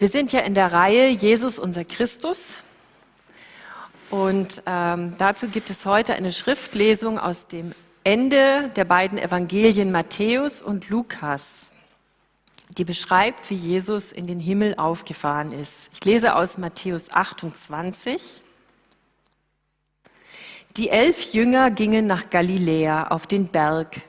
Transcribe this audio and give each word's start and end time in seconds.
Wir 0.00 0.08
sind 0.08 0.32
ja 0.32 0.40
in 0.40 0.54
der 0.54 0.72
Reihe 0.72 1.10
Jesus 1.10 1.58
unser 1.58 1.84
Christus. 1.84 2.56
Und 4.08 4.62
ähm, 4.64 5.12
dazu 5.18 5.48
gibt 5.48 5.68
es 5.68 5.84
heute 5.84 6.14
eine 6.14 6.32
Schriftlesung 6.32 7.18
aus 7.18 7.48
dem 7.48 7.74
Ende 8.02 8.70
der 8.76 8.86
beiden 8.86 9.18
Evangelien 9.18 9.92
Matthäus 9.92 10.62
und 10.62 10.88
Lukas, 10.88 11.70
die 12.78 12.84
beschreibt, 12.84 13.50
wie 13.50 13.56
Jesus 13.56 14.10
in 14.10 14.26
den 14.26 14.40
Himmel 14.40 14.74
aufgefahren 14.76 15.52
ist. 15.52 15.90
Ich 15.92 16.02
lese 16.06 16.34
aus 16.34 16.56
Matthäus 16.56 17.12
28. 17.12 18.40
Die 20.78 20.88
elf 20.88 21.34
Jünger 21.34 21.70
gingen 21.70 22.06
nach 22.06 22.30
Galiläa 22.30 23.08
auf 23.08 23.26
den 23.26 23.48
Berg, 23.48 24.00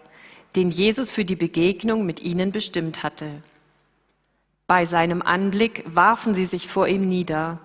den 0.55 0.71
Jesus 0.71 1.11
für 1.11 1.25
die 1.25 1.35
Begegnung 1.35 2.05
mit 2.05 2.21
ihnen 2.21 2.53
bestimmt 2.53 3.03
hatte. 3.03 3.43
Bei 4.67 4.85
seinem 4.85 5.21
Anblick 5.21 5.83
warfen 5.85 6.33
sie 6.33 6.45
sich 6.45 6.67
vor 6.67 6.87
ihm 6.87 7.07
nieder. 7.07 7.59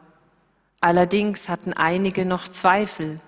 Allerdings 0.80 1.48
hatten 1.48 1.72
einige 1.72 2.24
noch 2.24 2.48
Zweifel. 2.48 3.20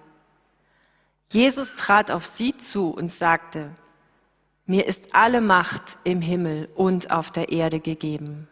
Jesus 1.30 1.74
trat 1.74 2.10
auf 2.10 2.26
sie 2.26 2.56
zu 2.56 2.90
und 2.90 3.12
sagte, 3.12 3.70
mir 4.66 4.86
ist 4.86 5.14
alle 5.14 5.40
Macht 5.40 5.98
im 6.04 6.20
Himmel 6.20 6.68
und 6.74 7.10
auf 7.10 7.30
der 7.30 7.50
Erde 7.50 7.80
gegeben. 7.80 8.48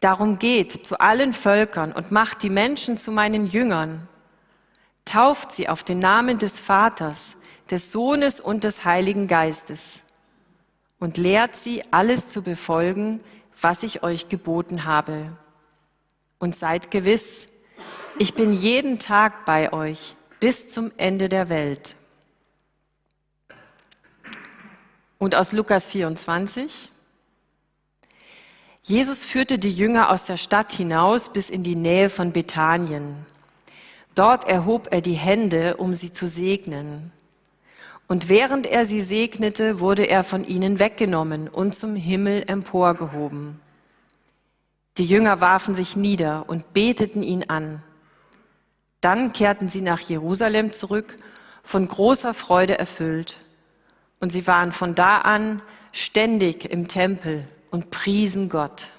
Darum 0.00 0.38
geht 0.38 0.86
zu 0.86 1.00
allen 1.00 1.32
Völkern 1.32 1.92
und 1.92 2.12
macht 2.12 2.42
die 2.42 2.50
Menschen 2.50 2.96
zu 2.96 3.10
meinen 3.10 3.46
Jüngern. 3.46 4.08
Tauft 5.04 5.52
sie 5.52 5.68
auf 5.68 5.82
den 5.82 5.98
Namen 5.98 6.38
des 6.38 6.60
Vaters, 6.60 7.36
des 7.70 7.90
Sohnes 7.90 8.40
und 8.40 8.62
des 8.64 8.84
Heiligen 8.84 9.26
Geistes 9.26 10.04
und 10.98 11.16
lehrt 11.16 11.56
sie, 11.56 11.82
alles 11.90 12.30
zu 12.30 12.42
befolgen, 12.42 13.20
was 13.60 13.82
ich 13.82 14.02
euch 14.02 14.28
geboten 14.28 14.84
habe. 14.84 15.36
Und 16.38 16.54
seid 16.54 16.90
gewiss, 16.90 17.48
ich 18.18 18.34
bin 18.34 18.52
jeden 18.52 18.98
Tag 18.98 19.44
bei 19.44 19.72
euch 19.72 20.16
bis 20.40 20.72
zum 20.72 20.92
Ende 20.96 21.28
der 21.28 21.48
Welt. 21.48 21.96
Und 25.18 25.34
aus 25.34 25.52
Lukas 25.52 25.84
24. 25.86 26.90
Jesus 28.82 29.24
führte 29.24 29.58
die 29.58 29.72
Jünger 29.72 30.10
aus 30.10 30.26
der 30.26 30.36
Stadt 30.36 30.70
hinaus 30.72 31.30
bis 31.30 31.50
in 31.50 31.62
die 31.62 31.74
Nähe 31.74 32.08
von 32.08 32.32
Bethanien. 32.32 33.26
Dort 34.14 34.46
erhob 34.46 34.88
er 34.92 35.00
die 35.00 35.14
Hände, 35.14 35.76
um 35.76 35.92
sie 35.92 36.12
zu 36.12 36.28
segnen. 36.28 37.12
Und 38.08 38.28
während 38.28 38.66
er 38.66 38.86
sie 38.86 39.00
segnete, 39.00 39.80
wurde 39.80 40.04
er 40.04 40.22
von 40.22 40.44
ihnen 40.44 40.78
weggenommen 40.78 41.48
und 41.48 41.74
zum 41.74 41.96
Himmel 41.96 42.44
emporgehoben. 42.46 43.60
Die 44.98 45.04
Jünger 45.04 45.40
warfen 45.40 45.74
sich 45.74 45.96
nieder 45.96 46.44
und 46.46 46.72
beteten 46.72 47.22
ihn 47.22 47.44
an. 47.48 47.82
Dann 49.00 49.32
kehrten 49.32 49.68
sie 49.68 49.82
nach 49.82 50.00
Jerusalem 50.00 50.72
zurück, 50.72 51.16
von 51.62 51.86
großer 51.88 52.32
Freude 52.32 52.78
erfüllt. 52.78 53.36
Und 54.20 54.32
sie 54.32 54.46
waren 54.46 54.72
von 54.72 54.94
da 54.94 55.18
an 55.18 55.60
ständig 55.92 56.64
im 56.64 56.88
Tempel 56.88 57.46
und 57.70 57.90
priesen 57.90 58.48
Gott. 58.48 58.90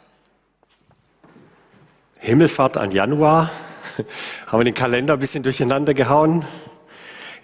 Himmelfahrt 2.20 2.78
an 2.78 2.92
Januar, 2.92 3.52
haben 4.48 4.60
wir 4.60 4.66
den 4.66 4.74
Kalender 4.74 5.14
ein 5.14 5.20
bisschen 5.20 5.44
durcheinander 5.44 5.94
gehauen. 5.94 6.46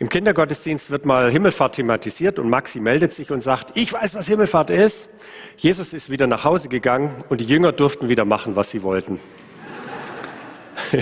Im 0.04 0.10
Kindergottesdienst 0.10 0.92
wird 0.92 1.06
mal 1.06 1.32
Himmelfahrt 1.32 1.76
thematisiert 1.76 2.38
und 2.38 2.50
Maxi 2.50 2.82
meldet 2.82 3.14
sich 3.14 3.32
und 3.32 3.42
sagt, 3.42 3.72
ich 3.76 3.94
weiß, 3.94 4.16
was 4.16 4.28
Himmelfahrt 4.28 4.70
ist. 4.70 5.10
Jesus 5.56 5.94
ist 5.94 6.10
wieder 6.10 6.28
nach 6.28 6.44
Hause 6.44 6.68
gegangen 6.68 7.24
und 7.30 7.40
die 7.40 7.46
Jünger 7.46 7.72
durften 7.72 8.10
wieder 8.10 8.26
machen, 8.26 8.58
was 8.58 8.70
sie 8.70 8.84
wollten. 8.84 9.22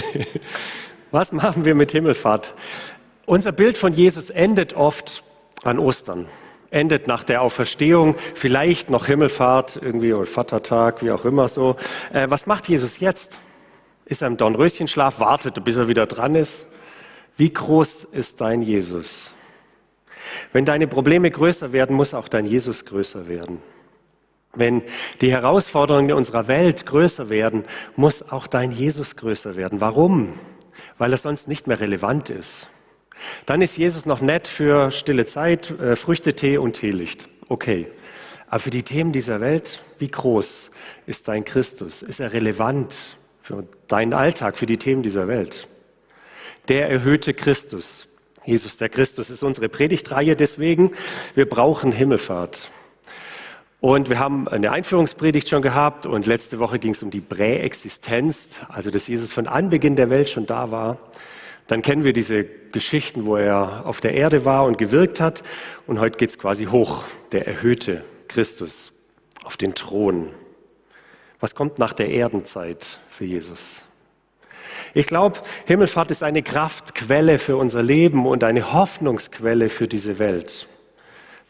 was 1.12 1.32
machen 1.32 1.66
wir 1.66 1.74
mit 1.74 1.92
Himmelfahrt? 1.94 2.54
Unser 3.26 3.52
Bild 3.54 3.76
von 3.76 3.92
Jesus 3.92 4.30
endet 4.30 4.76
oft 4.76 5.24
an 5.64 5.80
Ostern, 5.80 6.28
endet 6.70 7.08
nach 7.08 7.23
der 7.23 7.42
Auferstehung, 7.42 8.16
vielleicht 8.36 8.92
noch 8.92 9.08
Himmelfahrt, 9.08 9.80
irgendwie 9.82 10.14
oder 10.14 10.28
Vatertag, 10.28 11.02
wie 11.02 11.10
auch 11.10 11.26
immer 11.26 11.48
so. 11.48 11.76
Äh, 12.14 12.30
was 12.30 12.45
macht 12.45 12.70
Jesus 12.70 13.00
jetzt? 13.00 13.40
Ist 14.06 14.22
er 14.22 14.28
im 14.28 14.38
Dornröschenschlaf, 14.38 15.20
wartet, 15.20 15.64
bis 15.64 15.78
er 15.78 15.88
wieder 15.88 16.06
dran 16.06 16.36
ist? 16.36 16.67
Wie 17.37 17.52
groß 17.52 18.08
ist 18.11 18.42
dein 18.42 18.61
Jesus? 18.61 19.33
Wenn 20.53 20.65
deine 20.65 20.87
Probleme 20.87 21.30
größer 21.30 21.73
werden, 21.73 21.95
muss 21.95 22.14
auch 22.14 22.27
dein 22.27 22.45
Jesus 22.45 22.86
größer 22.86 23.27
werden. 23.27 23.59
Wenn 24.53 24.83
die 25.21 25.31
Herausforderungen 25.31 26.11
unserer 26.11 26.47
Welt 26.47 26.86
größer 26.86 27.30
werden, 27.30 27.64
muss 27.95 28.21
auch 28.21 28.47
dein 28.47 28.71
Jesus 28.71 29.15
größer 29.15 29.55
werden. 29.55 29.80
Warum? 29.80 30.33
Weil 30.97 31.14
er 31.14 31.17
sonst 31.17 31.47
nicht 31.47 31.67
mehr 31.67 31.80
relevant 31.80 32.30
ist. 32.30 32.67
Dann 33.45 33.61
ist 33.61 33.77
Jesus 33.77 34.05
noch 34.05 34.21
nett 34.21 34.48
für 34.48 34.92
stille 34.92 35.25
Zeit, 35.25 35.71
äh, 35.80 35.95
Früchtetee 35.95 36.58
und 36.58 36.73
Teelicht. 36.73 37.30
Okay. 37.48 37.87
Aber 38.48 38.59
für 38.59 38.69
die 38.69 38.83
Themen 38.83 39.13
dieser 39.13 39.39
Welt, 39.39 39.81
wie 39.99 40.08
groß 40.08 40.71
ist 41.05 41.27
dein 41.30 41.45
Christus? 41.45 42.02
Ist 42.02 42.19
er 42.19 42.33
relevant 42.33 43.17
für 43.42 43.65
deinen 43.87 44.13
Alltag, 44.13 44.58
für 44.58 44.65
die 44.65 44.77
Themen 44.77 45.03
dieser 45.03 45.30
Welt? 45.30 45.69
Der 46.71 46.89
erhöhte 46.89 47.33
Christus. 47.33 48.08
Jesus 48.45 48.77
der 48.77 48.87
Christus 48.87 49.30
ist 49.30 49.43
unsere 49.43 49.67
Predigtreihe 49.67 50.37
deswegen. 50.37 50.92
Wir 51.36 51.45
brauchen 51.45 51.92
Himmelfahrt. 51.92 52.71
Und 53.82 54.09
wir 54.09 54.20
haben 54.20 54.48
eine 54.48 54.71
Einführungspredigt 54.71 55.49
schon 55.49 55.61
gehabt 55.61 56.05
und 56.05 56.26
letzte 56.27 56.60
Woche 56.60 56.80
ging 56.80 56.93
es 56.93 57.04
um 57.04 57.11
die 57.11 57.20
Präexistenz, 57.20 58.61
also 58.70 58.89
dass 58.89 59.10
Jesus 59.10 59.33
von 59.33 59.48
Anbeginn 59.48 59.98
der 59.98 60.10
Welt 60.10 60.30
schon 60.30 60.45
da 60.45 60.71
war. 60.71 60.98
Dann 61.67 61.81
kennen 61.81 62.05
wir 62.05 62.14
diese 62.14 62.45
Geschichten, 62.45 63.26
wo 63.26 63.36
er 63.36 63.86
auf 63.86 63.99
der 63.99 64.14
Erde 64.14 64.45
war 64.45 64.64
und 64.64 64.77
gewirkt 64.77 65.20
hat. 65.20 65.43
Und 65.87 65.99
heute 65.99 66.17
geht 66.17 66.30
es 66.30 66.39
quasi 66.39 66.67
hoch, 66.67 67.04
der 67.33 67.48
erhöhte 67.48 68.05
Christus 68.30 68.93
auf 69.43 69.58
den 69.58 69.76
Thron. 69.76 70.30
Was 71.42 71.54
kommt 71.54 71.80
nach 71.80 71.92
der 71.92 72.08
Erdenzeit 72.11 72.98
für 73.10 73.26
Jesus? 73.26 73.83
Ich 74.94 75.06
glaube, 75.06 75.40
Himmelfahrt 75.66 76.12
ist 76.12 76.24
eine 76.24 76.44
Kraftquelle 76.44 77.38
für 77.38 77.56
unser 77.58 77.82
Leben 77.82 78.26
und 78.26 78.44
eine 78.44 78.74
Hoffnungsquelle 78.74 79.70
für 79.70 79.88
diese 79.88 80.20
Welt. 80.20 80.68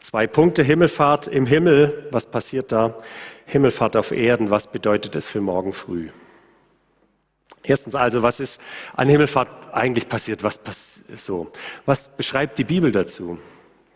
Zwei 0.00 0.26
Punkte 0.26 0.62
Himmelfahrt 0.62 1.28
im 1.28 1.46
Himmel, 1.46 2.08
was 2.10 2.26
passiert 2.26 2.72
da? 2.72 2.98
Himmelfahrt 3.46 3.96
auf 3.96 4.12
Erden, 4.12 4.50
was 4.50 4.66
bedeutet 4.66 5.14
es 5.14 5.26
für 5.26 5.40
morgen 5.40 5.72
früh? 5.72 6.08
Erstens 7.62 7.94
also, 7.94 8.22
was 8.22 8.40
ist 8.40 8.60
an 8.94 9.08
Himmelfahrt 9.08 9.48
eigentlich 9.72 10.08
passiert? 10.08 10.42
Was, 10.42 10.58
pass 10.58 11.04
so? 11.14 11.52
was 11.86 12.08
beschreibt 12.08 12.58
die 12.58 12.64
Bibel 12.64 12.90
dazu? 12.90 13.38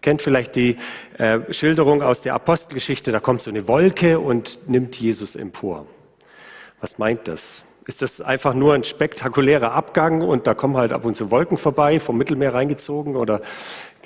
Kennt 0.00 0.22
vielleicht 0.22 0.54
die 0.54 0.76
äh, 1.18 1.52
Schilderung 1.52 2.02
aus 2.02 2.20
der 2.20 2.34
Apostelgeschichte, 2.34 3.10
da 3.10 3.18
kommt 3.18 3.42
so 3.42 3.50
eine 3.50 3.66
Wolke 3.66 4.20
und 4.20 4.60
nimmt 4.68 5.00
Jesus 5.00 5.34
empor. 5.34 5.86
Was 6.80 6.98
meint 6.98 7.26
das? 7.26 7.64
Ist 7.86 8.02
das 8.02 8.20
einfach 8.20 8.52
nur 8.52 8.74
ein 8.74 8.84
spektakulärer 8.84 9.72
Abgang 9.72 10.20
und 10.20 10.46
da 10.46 10.54
kommen 10.54 10.76
halt 10.76 10.92
ab 10.92 11.04
und 11.04 11.16
zu 11.16 11.30
Wolken 11.30 11.56
vorbei, 11.56 12.00
vom 12.00 12.18
Mittelmeer 12.18 12.52
reingezogen 12.54 13.14
oder 13.16 13.40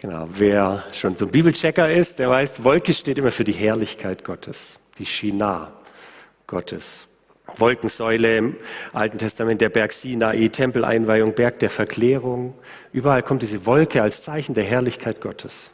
genau, 0.00 0.26
wer 0.30 0.84
schon 0.92 1.16
so 1.16 1.26
ein 1.26 1.30
Bibelchecker 1.30 1.91
ist, 1.91 2.18
der 2.18 2.28
weiß, 2.28 2.62
Wolke 2.62 2.92
steht 2.92 3.18
immer 3.18 3.32
für 3.32 3.44
die 3.44 3.52
Herrlichkeit 3.52 4.24
Gottes, 4.24 4.78
die 4.98 5.06
Shina 5.06 5.72
Gottes. 6.46 7.06
Wolkensäule 7.56 8.36
im 8.36 8.56
Alten 8.92 9.18
Testament, 9.18 9.60
der 9.60 9.70
Berg 9.70 9.92
Sinai, 9.92 10.48
Tempeleinweihung, 10.48 11.34
Berg 11.34 11.58
der 11.58 11.70
Verklärung. 11.70 12.54
Überall 12.92 13.24
kommt 13.24 13.42
diese 13.42 13.66
Wolke 13.66 14.02
als 14.02 14.22
Zeichen 14.22 14.54
der 14.54 14.62
Herrlichkeit 14.62 15.20
Gottes. 15.20 15.72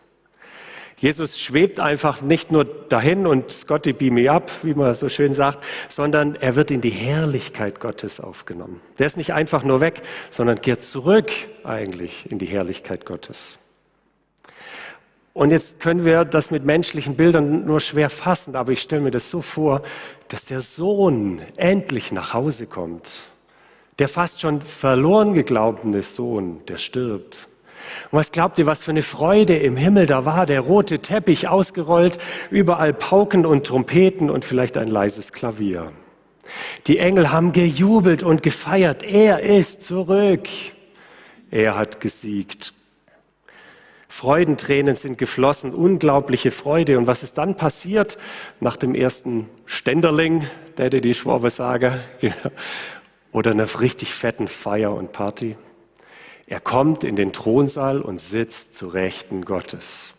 Jesus 0.99 1.39
schwebt 1.39 1.79
einfach 1.79 2.23
nicht 2.23 2.51
nur 2.51 2.65
dahin 2.65 3.27
und 3.27 3.53
Scotty 3.53 3.93
beam 3.93 4.15
me 4.15 4.31
up, 4.31 4.51
wie 4.63 4.73
man 4.73 4.95
so 4.95 5.11
schön 5.11 5.35
sagt, 5.35 5.63
sondern 5.91 6.37
er 6.37 6.57
wird 6.57 6.71
in 6.71 6.81
die 6.81 6.91
Herrlichkeit 6.91 7.81
Gottes 7.81 8.19
aufgenommen. 8.19 8.81
Der 8.99 9.07
ist 9.07 9.19
nicht 9.19 9.35
einfach 9.35 9.63
nur 9.63 9.83
weg, 9.83 10.03
sondern 10.31 10.63
kehrt 10.63 10.83
zurück 10.83 11.31
eigentlich 11.65 12.31
in 12.31 12.39
die 12.39 12.47
Herrlichkeit 12.47 13.05
Gottes. 13.05 13.59
Und 15.35 15.51
jetzt 15.51 15.81
können 15.81 16.07
wir 16.07 16.25
das 16.25 16.51
mit 16.51 16.65
menschlichen 16.65 17.15
Bildern 17.15 17.67
nur 17.67 17.81
schwer 17.81 18.09
fassen, 18.09 18.57
aber 18.57 18.73
ich 18.73 18.81
stelle 18.81 19.03
mir 19.03 19.11
das 19.11 19.31
so 19.31 19.43
vor, 19.43 19.83
dass 20.29 20.47
der 20.47 20.63
Sohn 20.63 21.43
endlich 21.57 22.11
nach 22.11 22.33
Hause 22.33 22.67
kommt. 22.67 23.25
Der 23.99 24.09
fast 24.09 24.41
schon 24.41 24.63
verloren 24.63 25.35
geglaubene 25.35 26.03
Sohn, 26.03 26.65
der 26.69 26.79
stirbt 26.79 27.49
und 28.11 28.19
was 28.19 28.33
glaubt 28.33 28.59
ihr, 28.59 28.67
was 28.67 28.83
für 28.83 28.91
eine 28.91 29.03
Freude 29.03 29.57
im 29.57 29.77
Himmel 29.77 30.07
da 30.07 30.25
war? 30.25 30.47
Der 30.47 30.61
rote 30.61 31.01
Teppich 31.01 31.49
ausgerollt, 31.49 32.19
überall 32.51 32.93
Pauken 32.93 33.47
und 33.47 33.67
Trompeten 33.67 34.31
und 34.31 34.45
vielleicht 34.45 34.77
ein 34.77 34.89
leises 34.89 35.33
Klavier. 35.33 35.93
Die 36.87 36.99
Engel 36.99 37.33
haben 37.33 37.53
gejubelt 37.53 38.23
und 38.23 38.43
gefeiert. 38.43 39.03
Er 39.03 39.41
ist 39.41 39.83
zurück. 39.83 40.49
Er 41.51 41.77
hat 41.77 42.01
gesiegt. 42.01 42.73
Freudentränen 44.09 44.97
sind 44.97 45.19
geflossen, 45.19 45.75
unglaubliche 45.75 46.51
Freude. 46.51 46.97
Und 46.99 47.07
was 47.07 47.23
ist 47.23 47.37
dann 47.37 47.57
passiert 47.57 48.17
nach 48.61 48.77
dem 48.77 48.95
ersten 48.95 49.49
Ständerling, 49.67 50.47
der 50.79 50.89
die 50.89 51.15
Schwabe 51.15 51.51
sage, 51.51 52.01
oder 53.33 53.51
einer 53.51 53.69
richtig 53.81 54.15
fetten 54.15 54.49
Feier 54.49 54.95
und 54.95 55.13
Party? 55.13 55.57
Er 56.47 56.61
kommt 56.61 57.03
in 57.03 57.17
den 57.17 57.33
Thronsaal 57.33 58.01
und 58.01 58.21
sitzt 58.21 58.77
zu 58.77 58.87
Rechten 58.87 59.43
Gottes. 59.43 60.15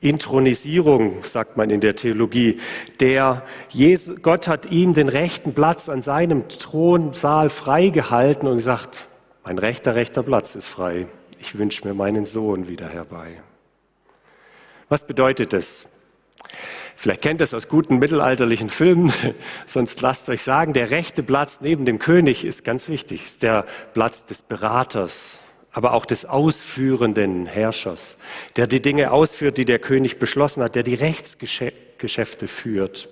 Intronisierung, 0.00 1.22
sagt 1.22 1.56
man 1.56 1.70
in 1.70 1.80
der 1.80 1.94
Theologie. 1.94 2.60
Der 2.98 3.42
Jesus, 3.68 4.20
Gott 4.20 4.48
hat 4.48 4.66
ihm 4.66 4.94
den 4.94 5.08
rechten 5.08 5.54
Platz 5.54 5.88
an 5.88 6.02
seinem 6.02 6.48
Thronsaal 6.48 7.50
freigehalten 7.50 8.48
und 8.48 8.56
gesagt, 8.56 9.06
mein 9.44 9.58
rechter, 9.58 9.94
rechter 9.94 10.22
Platz 10.22 10.56
ist 10.56 10.66
frei. 10.66 11.06
Ich 11.38 11.56
wünsche 11.56 11.86
mir 11.86 11.94
meinen 11.94 12.26
Sohn 12.26 12.68
wieder 12.68 12.88
herbei. 12.88 13.40
Was 14.88 15.06
bedeutet 15.06 15.52
das? 15.52 15.86
Vielleicht 17.02 17.22
kennt 17.22 17.40
ihr 17.40 17.44
es 17.44 17.52
aus 17.52 17.66
guten 17.66 17.98
mittelalterlichen 17.98 18.70
Filmen, 18.70 19.12
sonst 19.66 20.00
lasst 20.02 20.28
euch 20.28 20.44
sagen, 20.44 20.72
der 20.72 20.92
rechte 20.92 21.24
Platz 21.24 21.58
neben 21.60 21.84
dem 21.84 21.98
König 21.98 22.44
ist 22.44 22.62
ganz 22.62 22.86
wichtig, 22.86 23.24
ist 23.24 23.42
der 23.42 23.66
Platz 23.92 24.24
des 24.24 24.40
Beraters, 24.40 25.40
aber 25.72 25.94
auch 25.94 26.06
des 26.06 26.26
ausführenden 26.26 27.46
Herrschers, 27.46 28.18
der 28.54 28.68
die 28.68 28.80
Dinge 28.80 29.10
ausführt, 29.10 29.58
die 29.58 29.64
der 29.64 29.80
König 29.80 30.20
beschlossen 30.20 30.62
hat, 30.62 30.76
der 30.76 30.84
die 30.84 30.94
Rechtsgeschäfte 30.94 32.46
führt. 32.46 33.08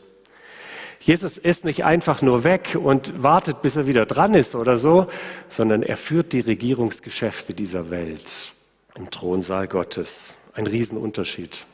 Jesus 1.00 1.36
ist 1.36 1.64
nicht 1.64 1.84
einfach 1.84 2.22
nur 2.22 2.44
weg 2.44 2.78
und 2.80 3.20
wartet, 3.20 3.60
bis 3.60 3.74
er 3.74 3.88
wieder 3.88 4.06
dran 4.06 4.34
ist 4.34 4.54
oder 4.54 4.76
so, 4.76 5.08
sondern 5.48 5.82
er 5.82 5.96
führt 5.96 6.32
die 6.32 6.38
Regierungsgeschäfte 6.38 7.54
dieser 7.54 7.90
Welt 7.90 8.52
im 8.94 9.10
Thronsaal 9.10 9.66
Gottes. 9.66 10.36
Ein 10.52 10.68
Riesenunterschied. 10.68 11.66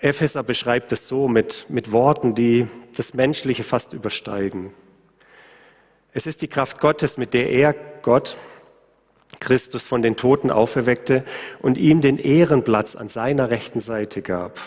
Epheser 0.00 0.42
beschreibt 0.42 0.92
es 0.92 1.08
so 1.08 1.28
mit, 1.28 1.66
mit 1.68 1.92
Worten, 1.92 2.34
die 2.34 2.66
das 2.94 3.14
Menschliche 3.14 3.64
fast 3.64 3.92
übersteigen. 3.92 4.72
Es 6.12 6.26
ist 6.26 6.42
die 6.42 6.48
Kraft 6.48 6.80
Gottes, 6.80 7.16
mit 7.16 7.34
der 7.34 7.50
er, 7.50 7.74
Gott, 8.02 8.36
Christus 9.38 9.86
von 9.86 10.02
den 10.02 10.16
Toten 10.16 10.50
auferweckte 10.50 11.24
und 11.60 11.78
ihm 11.78 12.00
den 12.00 12.18
Ehrenplatz 12.18 12.96
an 12.96 13.08
seiner 13.08 13.50
rechten 13.50 13.80
Seite 13.80 14.22
gab. 14.22 14.60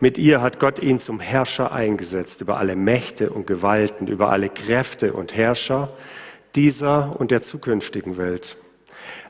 Mit 0.00 0.18
ihr 0.18 0.40
hat 0.42 0.60
Gott 0.60 0.78
ihn 0.78 1.00
zum 1.00 1.20
Herrscher 1.20 1.72
eingesetzt 1.72 2.40
über 2.40 2.58
alle 2.58 2.76
Mächte 2.76 3.30
und 3.30 3.46
Gewalten, 3.46 4.08
über 4.08 4.30
alle 4.30 4.48
Kräfte 4.48 5.12
und 5.12 5.34
Herrscher 5.34 5.90
dieser 6.54 7.18
und 7.18 7.30
der 7.30 7.42
zukünftigen 7.42 8.16
Welt. 8.16 8.56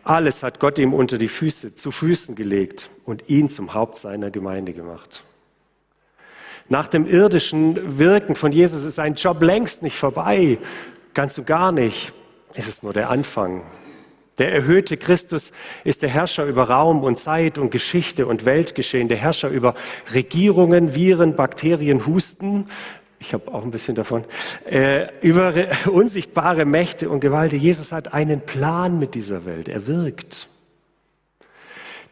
Alles 0.06 0.44
hat 0.44 0.61
Gott 0.61 0.79
ihm 0.79 0.94
unter 0.94 1.19
die 1.19 1.26
Füße, 1.26 1.75
zu 1.75 1.91
Füßen 1.91 2.37
gelegt 2.37 2.91
und 3.05 3.25
ihn 3.29 3.50
zum 3.50 3.75
Haupt 3.75 3.99
seiner 3.99 4.31
Gemeinde 4.31 4.73
gemacht. 4.73 5.25
Nach 6.69 6.87
dem 6.87 7.08
irdischen 7.08 7.99
Wirken 7.99 8.37
von 8.37 8.53
Jesus 8.53 8.85
ist 8.85 8.94
sein 8.94 9.14
Job 9.14 9.43
längst 9.43 9.82
nicht 9.82 9.99
vorbei, 9.99 10.58
ganz 11.12 11.37
und 11.38 11.47
gar 11.49 11.73
nicht. 11.73 12.12
Es 12.55 12.69
ist 12.69 12.85
nur 12.85 12.93
der 12.93 13.11
Anfang. 13.11 13.64
Der 14.38 14.53
erhöhte 14.53 14.97
Christus 14.97 15.50
ist 15.82 16.03
der 16.03 16.08
Herrscher 16.08 16.44
über 16.44 16.70
Raum 16.70 17.03
und 17.03 17.19
Zeit 17.19 17.58
und 17.58 17.70
Geschichte 17.70 18.29
und 18.29 18.44
Weltgeschehen, 18.44 19.08
der 19.08 19.17
Herrscher 19.17 19.49
über 19.49 19.75
Regierungen, 20.14 20.94
Viren, 20.94 21.35
Bakterien, 21.35 22.06
Husten. 22.06 22.69
Ich 23.18 23.32
habe 23.32 23.52
auch 23.52 23.62
ein 23.62 23.70
bisschen 23.70 23.94
davon. 23.94 24.24
Äh, 24.64 25.08
über 25.20 25.52
unsichtbare 25.90 26.64
Mächte 26.64 27.08
und 27.08 27.20
Gewalt. 27.20 27.52
Jesus 27.52 27.92
hat 27.92 28.12
einen 28.12 28.40
Plan 28.40 28.98
mit 28.98 29.14
dieser 29.14 29.46
Welt. 29.46 29.68
Er 29.68 29.86
wirkt. 29.86 30.48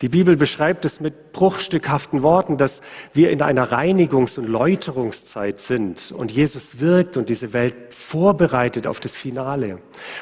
Die 0.00 0.08
Bibel 0.08 0.36
beschreibt 0.36 0.84
es 0.84 1.00
mit 1.00 1.32
bruchstückhaften 1.32 2.22
Worten, 2.22 2.58
dass 2.58 2.80
wir 3.12 3.30
in 3.30 3.40
einer 3.40 3.70
Reinigungs- 3.70 4.38
und 4.38 4.46
Läuterungszeit 4.46 5.60
sind 5.60 6.12
und 6.12 6.32
Jesus 6.32 6.80
wirkt 6.80 7.16
und 7.16 7.28
diese 7.28 7.52
Welt 7.52 7.94
vorbereitet 7.94 8.86
auf 8.86 8.98
das 8.98 9.14
Finale. 9.14 9.78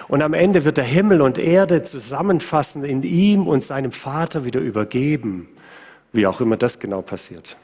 Und 0.08 0.22
am 0.22 0.34
Ende 0.34 0.64
wird 0.64 0.76
der 0.76 0.84
Himmel 0.84 1.22
und 1.22 1.38
Erde 1.38 1.82
zusammenfassen, 1.82 2.84
in 2.84 3.02
ihm 3.02 3.48
und 3.48 3.64
seinem 3.64 3.92
Vater 3.92 4.44
wieder 4.44 4.60
übergeben, 4.60 5.48
wie 6.12 6.26
auch 6.26 6.40
immer 6.40 6.58
das 6.58 6.78
genau 6.78 7.00
passiert. 7.00 7.56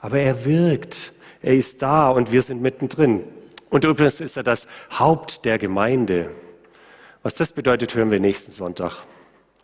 Aber 0.00 0.20
er 0.20 0.44
wirkt, 0.44 1.12
er 1.42 1.54
ist 1.54 1.82
da 1.82 2.08
und 2.08 2.32
wir 2.32 2.42
sind 2.42 2.60
mittendrin. 2.62 3.24
Und 3.70 3.84
übrigens 3.84 4.20
ist 4.20 4.36
er 4.36 4.42
das 4.42 4.66
Haupt 4.98 5.44
der 5.44 5.58
Gemeinde. 5.58 6.30
Was 7.22 7.34
das 7.34 7.52
bedeutet, 7.52 7.94
hören 7.94 8.10
wir 8.10 8.20
nächsten 8.20 8.52
Sonntag. 8.52 9.04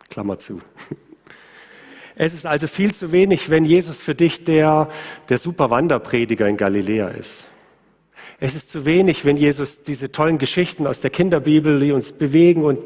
Klammer 0.09 0.37
zu. 0.37 0.61
Es 2.17 2.33
ist 2.33 2.45
also 2.45 2.67
viel 2.67 2.93
zu 2.93 3.11
wenig, 3.11 3.49
wenn 3.49 3.65
Jesus 3.65 4.01
für 4.01 4.15
dich 4.15 4.45
der, 4.45 4.87
der 5.27 5.37
super 5.37 5.69
Wanderprediger 5.69 6.47
in 6.47 6.55
Galiläa 6.55 7.09
ist. 7.09 7.45
Es 8.39 8.55
ist 8.55 8.71
zu 8.71 8.85
wenig, 8.85 9.25
wenn 9.25 9.35
Jesus 9.35 9.83
diese 9.83 10.13
tollen 10.13 10.37
Geschichten 10.37 10.87
aus 10.87 11.01
der 11.01 11.09
Kinderbibel, 11.09 11.77
die 11.79 11.91
uns 11.91 12.13
bewegen 12.13 12.63
und 12.63 12.79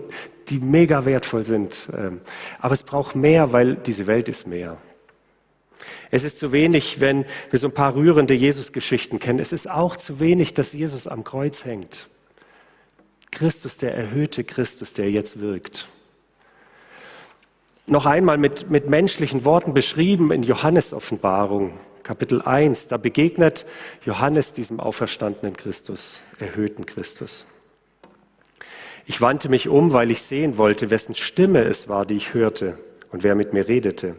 die 0.49 0.59
mega 0.59 1.05
wertvoll 1.05 1.43
sind. 1.43 1.89
Ähm, 1.95 2.21
aber 2.59 2.73
es 2.73 2.81
braucht 2.81 3.15
mehr, 3.15 3.53
weil 3.53 3.75
diese 3.75 4.07
Welt 4.07 4.29
ist 4.29 4.47
mehr. 4.47 4.77
Es 6.11 6.23
ist 6.23 6.39
zu 6.39 6.51
wenig, 6.51 7.01
wenn 7.01 7.25
wir 7.49 7.59
so 7.59 7.67
ein 7.67 7.73
paar 7.73 7.95
rührende 7.95 8.33
Jesus-Geschichten 8.33 9.19
kennen. 9.19 9.39
Es 9.39 9.51
ist 9.51 9.69
auch 9.69 9.95
zu 9.95 10.19
wenig, 10.19 10.53
dass 10.53 10.73
Jesus 10.73 11.07
am 11.07 11.23
Kreuz 11.23 11.65
hängt. 11.65 12.07
Christus, 13.31 13.77
der 13.77 13.95
erhöhte 13.95 14.43
Christus, 14.43 14.93
der 14.93 15.09
jetzt 15.11 15.39
wirkt 15.39 15.87
noch 17.89 18.05
einmal 18.05 18.37
mit, 18.37 18.69
mit 18.69 18.87
menschlichen 18.87 19.45
Worten 19.45 19.73
beschrieben 19.73 20.31
in 20.31 20.43
Johannes 20.43 20.93
Offenbarung, 20.93 21.73
Kapitel 22.03 22.41
1. 22.41 22.87
Da 22.87 22.97
begegnet 22.97 23.65
Johannes 24.05 24.53
diesem 24.53 24.79
auferstandenen 24.79 25.57
Christus, 25.57 26.21
erhöhten 26.39 26.85
Christus. 26.85 27.45
Ich 29.05 29.21
wandte 29.21 29.49
mich 29.49 29.67
um, 29.67 29.91
weil 29.91 30.11
ich 30.11 30.21
sehen 30.21 30.57
wollte, 30.57 30.91
wessen 30.91 31.15
Stimme 31.15 31.63
es 31.63 31.89
war, 31.89 32.05
die 32.05 32.15
ich 32.15 32.33
hörte 32.33 32.77
und 33.11 33.23
wer 33.23 33.35
mit 33.35 33.53
mir 33.53 33.67
redete. 33.67 34.15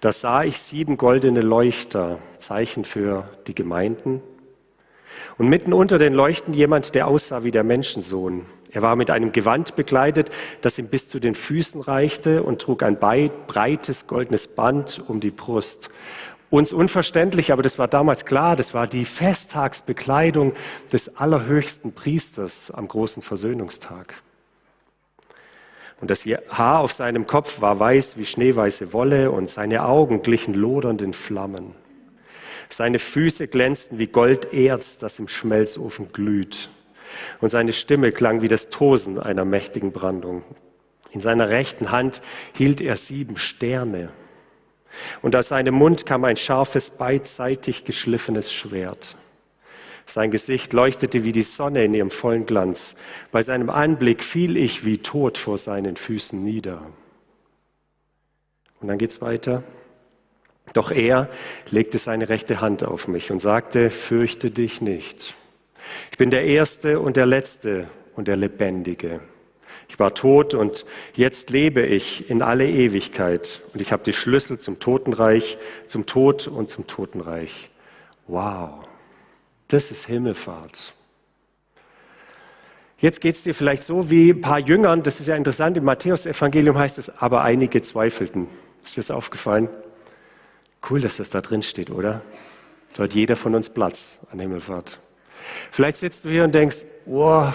Da 0.00 0.12
sah 0.12 0.44
ich 0.44 0.58
sieben 0.58 0.96
goldene 0.96 1.40
Leuchter, 1.40 2.20
Zeichen 2.38 2.84
für 2.84 3.28
die 3.48 3.54
Gemeinden. 3.54 4.22
Und 5.38 5.48
mitten 5.48 5.72
unter 5.72 5.98
den 5.98 6.14
Leuchten 6.14 6.54
jemand, 6.54 6.94
der 6.94 7.08
aussah 7.08 7.42
wie 7.42 7.50
der 7.50 7.64
Menschensohn. 7.64 8.46
Er 8.70 8.82
war 8.82 8.94
mit 8.94 9.10
einem 9.10 9.32
Gewand 9.32 9.74
bekleidet, 9.74 10.30
das 10.60 10.78
ihm 10.78 10.86
bis 10.86 11.08
zu 11.08 11.18
den 11.18 11.34
Füßen 11.34 11.80
reichte 11.80 12.44
und 12.44 12.60
trug 12.60 12.84
ein 12.84 12.98
breites 12.98 14.06
goldenes 14.06 14.46
Band 14.46 15.02
um 15.08 15.18
die 15.18 15.32
Brust. 15.32 15.90
Uns 16.50 16.72
unverständlich, 16.72 17.52
aber 17.52 17.62
das 17.62 17.78
war 17.78 17.88
damals 17.88 18.24
klar, 18.24 18.54
das 18.54 18.74
war 18.74 18.86
die 18.86 19.04
Festtagsbekleidung 19.04 20.52
des 20.92 21.16
allerhöchsten 21.16 21.92
Priesters 21.92 22.70
am 22.70 22.86
großen 22.86 23.22
Versöhnungstag. 23.22 24.14
Und 26.00 26.10
das 26.10 26.24
Haar 26.24 26.80
auf 26.80 26.92
seinem 26.92 27.26
Kopf 27.26 27.60
war 27.60 27.78
weiß 27.78 28.16
wie 28.16 28.24
schneeweiße 28.24 28.92
Wolle 28.92 29.30
und 29.30 29.48
seine 29.48 29.84
Augen 29.84 30.22
glichen 30.22 30.54
lodernden 30.54 31.12
Flammen. 31.12 31.74
Seine 32.68 32.98
Füße 32.98 33.48
glänzten 33.48 33.98
wie 33.98 34.06
Golderz, 34.06 34.98
das 34.98 35.18
im 35.18 35.26
Schmelzofen 35.26 36.12
glüht 36.12 36.68
und 37.40 37.50
seine 37.50 37.72
Stimme 37.72 38.12
klang 38.12 38.42
wie 38.42 38.48
das 38.48 38.68
Tosen 38.68 39.18
einer 39.18 39.44
mächtigen 39.44 39.92
Brandung. 39.92 40.42
In 41.10 41.20
seiner 41.20 41.48
rechten 41.48 41.90
Hand 41.90 42.20
hielt 42.52 42.80
er 42.80 42.96
sieben 42.96 43.36
Sterne. 43.36 44.10
Und 45.22 45.36
aus 45.36 45.48
seinem 45.48 45.74
Mund 45.74 46.06
kam 46.06 46.24
ein 46.24 46.36
scharfes, 46.36 46.90
beidseitig 46.90 47.84
geschliffenes 47.84 48.52
Schwert. 48.52 49.16
Sein 50.08 50.30
Gesicht 50.30 50.72
leuchtete 50.72 51.24
wie 51.24 51.32
die 51.32 51.42
Sonne 51.42 51.84
in 51.84 51.92
ihrem 51.92 52.10
vollen 52.10 52.46
Glanz. 52.46 52.96
Bei 53.30 53.42
seinem 53.42 53.68
Anblick 53.68 54.24
fiel 54.24 54.56
ich 54.56 54.86
wie 54.86 54.98
tot 54.98 55.36
vor 55.36 55.58
seinen 55.58 55.96
Füßen 55.96 56.42
nieder. 56.42 56.80
Und 58.80 58.88
dann 58.88 58.96
geht's 58.96 59.20
weiter. 59.20 59.62
Doch 60.72 60.90
er 60.90 61.28
legte 61.70 61.98
seine 61.98 62.30
rechte 62.30 62.62
Hand 62.62 62.84
auf 62.84 63.06
mich 63.06 63.30
und 63.30 63.40
sagte, 63.40 63.90
fürchte 63.90 64.50
dich 64.50 64.80
nicht. 64.80 65.34
Ich 66.10 66.16
bin 66.16 66.30
der 66.30 66.44
Erste 66.44 67.00
und 67.00 67.18
der 67.18 67.26
Letzte 67.26 67.88
und 68.16 68.28
der 68.28 68.36
Lebendige. 68.36 69.20
Ich 69.90 69.98
war 69.98 70.14
tot 70.14 70.54
und 70.54 70.86
jetzt 71.12 71.50
lebe 71.50 71.82
ich 71.82 72.30
in 72.30 72.40
alle 72.40 72.66
Ewigkeit 72.66 73.60
und 73.74 73.82
ich 73.82 73.92
habe 73.92 74.04
die 74.04 74.14
Schlüssel 74.14 74.58
zum 74.58 74.78
Totenreich, 74.80 75.58
zum 75.86 76.06
Tod 76.06 76.48
und 76.48 76.70
zum 76.70 76.86
Totenreich. 76.86 77.68
Wow, 78.26 78.87
das 79.68 79.90
ist 79.90 80.06
Himmelfahrt. 80.06 80.94
Jetzt 83.00 83.20
geht 83.20 83.36
es 83.36 83.44
dir 83.44 83.54
vielleicht 83.54 83.84
so 83.84 84.10
wie 84.10 84.30
ein 84.30 84.40
paar 84.40 84.58
Jüngern, 84.58 85.02
das 85.02 85.20
ist 85.20 85.28
ja 85.28 85.36
interessant, 85.36 85.76
im 85.76 85.84
Matthäus-Evangelium 85.84 86.76
heißt 86.76 86.98
es, 86.98 87.10
aber 87.18 87.42
einige 87.42 87.80
zweifelten. 87.80 88.48
Ist 88.82 88.96
dir 88.96 89.00
das 89.00 89.10
aufgefallen? 89.10 89.68
Cool, 90.88 91.00
dass 91.00 91.18
das 91.18 91.30
da 91.30 91.40
drin 91.40 91.62
steht, 91.62 91.90
oder? 91.90 92.22
So 92.96 93.04
hat 93.04 93.14
jeder 93.14 93.36
von 93.36 93.54
uns 93.54 93.70
Platz 93.70 94.18
an 94.32 94.40
Himmelfahrt. 94.40 94.98
Vielleicht 95.70 95.98
sitzt 95.98 96.24
du 96.24 96.30
hier 96.30 96.44
und 96.44 96.54
denkst, 96.54 96.84
oh, 97.06 97.46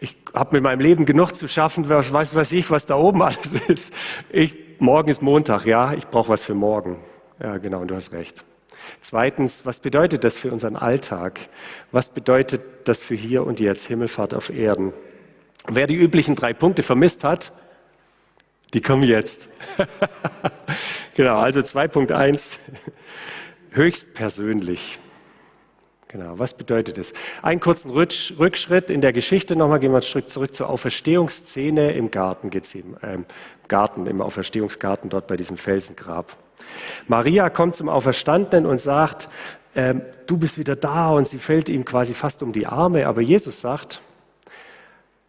Ich 0.00 0.16
habe 0.32 0.56
mit 0.56 0.62
meinem 0.62 0.80
Leben 0.80 1.04
genug 1.06 1.34
zu 1.34 1.48
schaffen, 1.48 1.88
was 1.88 2.12
weiß, 2.12 2.34
weiß 2.34 2.52
ich, 2.52 2.70
was 2.70 2.86
da 2.86 2.94
oben 2.94 3.20
alles 3.22 3.52
ist. 3.68 3.92
Ich, 4.30 4.56
morgen 4.78 5.08
ist 5.08 5.22
Montag, 5.22 5.66
ja, 5.66 5.92
ich 5.92 6.06
brauche 6.06 6.28
was 6.28 6.42
für 6.42 6.54
morgen. 6.54 6.98
Ja, 7.42 7.58
genau, 7.58 7.84
du 7.84 7.94
hast 7.96 8.12
recht. 8.12 8.44
Zweitens, 9.00 9.64
was 9.64 9.80
bedeutet 9.80 10.24
das 10.24 10.38
für 10.38 10.52
unseren 10.52 10.76
Alltag? 10.76 11.40
Was 11.92 12.08
bedeutet 12.08 12.62
das 12.84 13.02
für 13.02 13.14
hier 13.14 13.44
und 13.44 13.60
jetzt 13.60 13.86
Himmelfahrt 13.86 14.34
auf 14.34 14.50
Erden? 14.50 14.92
Wer 15.66 15.86
die 15.86 15.96
üblichen 15.96 16.34
drei 16.34 16.52
Punkte 16.52 16.82
vermisst 16.82 17.24
hat, 17.24 17.52
die 18.74 18.80
kommen 18.80 19.02
jetzt. 19.02 19.48
genau, 21.14 21.38
also 21.38 21.60
2.1, 21.60 22.58
höchst 23.72 24.14
persönlich. 24.14 24.98
Genau, 26.08 26.38
was 26.38 26.54
bedeutet 26.54 26.96
das? 26.96 27.12
Einen 27.42 27.60
kurzen 27.60 27.90
Rückschritt 27.90 28.90
in 28.90 29.02
der 29.02 29.12
Geschichte 29.12 29.56
nochmal, 29.56 29.78
gehen 29.78 29.92
wir 29.92 30.00
zurück, 30.00 30.30
zurück 30.30 30.54
zur 30.54 30.70
Auferstehungsszene 30.70 31.92
im 31.92 32.10
Garten, 32.10 32.50
äh, 32.50 33.18
Garten, 33.68 34.06
im 34.06 34.22
Auferstehungsgarten 34.22 35.10
dort 35.10 35.26
bei 35.26 35.36
diesem 35.36 35.58
Felsengrab. 35.58 36.34
Maria 37.08 37.50
kommt 37.50 37.76
zum 37.76 37.90
Auferstandenen 37.90 38.64
und 38.64 38.80
sagt, 38.80 39.28
äh, 39.74 39.96
du 40.26 40.38
bist 40.38 40.56
wieder 40.58 40.76
da 40.76 41.10
und 41.10 41.28
sie 41.28 41.38
fällt 41.38 41.68
ihm 41.68 41.84
quasi 41.84 42.14
fast 42.14 42.42
um 42.42 42.54
die 42.54 42.66
Arme, 42.66 43.06
aber 43.06 43.20
Jesus 43.20 43.60
sagt, 43.60 44.00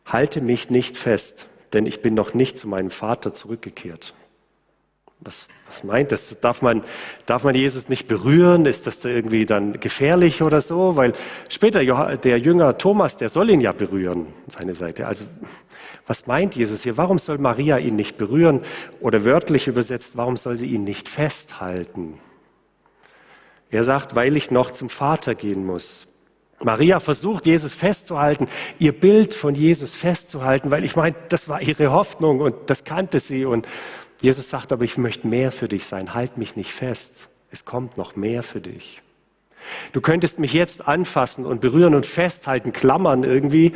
halte 0.05 0.39
mich 0.39 0.69
nicht 0.69 0.97
fest, 0.97 1.47
denn 1.73 1.85
ich 1.85 2.01
bin 2.01 2.13
noch 2.13 2.33
nicht 2.33 2.57
zu 2.57 2.69
meinem 2.69 2.89
Vater 2.89 3.33
zurückgekehrt. 3.33 4.13
Was, 5.21 5.47
was 5.67 5.83
meint 5.83 6.13
das? 6.13 6.39
Darf 6.39 6.61
man, 6.61 6.81
darf 7.25 7.43
man 7.43 7.53
Jesus 7.53 7.89
nicht 7.89 8.07
berühren? 8.07 8.65
Ist 8.65 8.87
das 8.87 9.03
irgendwie 9.03 9.45
dann 9.45 9.79
gefährlich 9.81 10.41
oder 10.41 10.61
so? 10.61 10.95
Weil 10.95 11.11
später 11.49 11.83
der 12.15 12.39
Jünger 12.39 12.77
Thomas, 12.77 13.17
der 13.17 13.27
soll 13.27 13.49
ihn 13.49 13.59
ja 13.59 13.73
berühren, 13.73 14.27
seine 14.47 14.75
Seite. 14.75 15.07
Also 15.07 15.25
was 16.07 16.25
meint 16.25 16.55
Jesus 16.55 16.83
hier? 16.83 16.95
Warum 16.95 17.19
soll 17.19 17.37
Maria 17.37 17.77
ihn 17.77 17.97
nicht 17.97 18.17
berühren? 18.17 18.61
Oder 19.01 19.25
wörtlich 19.25 19.67
übersetzt, 19.67 20.15
warum 20.15 20.37
soll 20.37 20.57
sie 20.57 20.67
ihn 20.67 20.85
nicht 20.85 21.09
festhalten? 21.09 22.17
Er 23.69 23.83
sagt, 23.83 24.15
weil 24.15 24.37
ich 24.37 24.51
noch 24.51 24.71
zum 24.71 24.89
Vater 24.89 25.35
gehen 25.35 25.65
muss. 25.65 26.07
Maria 26.61 26.99
versucht, 26.99 27.45
Jesus 27.45 27.73
festzuhalten, 27.73 28.47
ihr 28.79 28.91
Bild 28.91 29.33
von 29.33 29.55
Jesus 29.55 29.95
festzuhalten, 29.95 30.71
weil 30.71 30.83
ich 30.83 30.95
meine, 30.95 31.15
das 31.29 31.47
war 31.47 31.61
ihre 31.61 31.91
Hoffnung 31.91 32.39
und 32.39 32.55
das 32.67 32.83
kannte 32.83 33.19
sie. 33.19 33.45
Und 33.45 33.67
Jesus 34.21 34.49
sagt 34.49 34.71
aber, 34.71 34.83
ich 34.83 34.97
möchte 34.97 35.27
mehr 35.27 35.51
für 35.51 35.67
dich 35.67 35.85
sein, 35.85 36.13
halt 36.13 36.37
mich 36.37 36.55
nicht 36.55 36.73
fest. 36.73 37.29
Es 37.51 37.65
kommt 37.65 37.97
noch 37.97 38.15
mehr 38.15 38.43
für 38.43 38.61
dich. 38.61 39.01
Du 39.91 40.01
könntest 40.01 40.39
mich 40.39 40.53
jetzt 40.53 40.87
anfassen 40.87 41.45
und 41.45 41.61
berühren 41.61 41.95
und 41.95 42.05
festhalten, 42.05 42.71
klammern 42.71 43.23
irgendwie, 43.23 43.73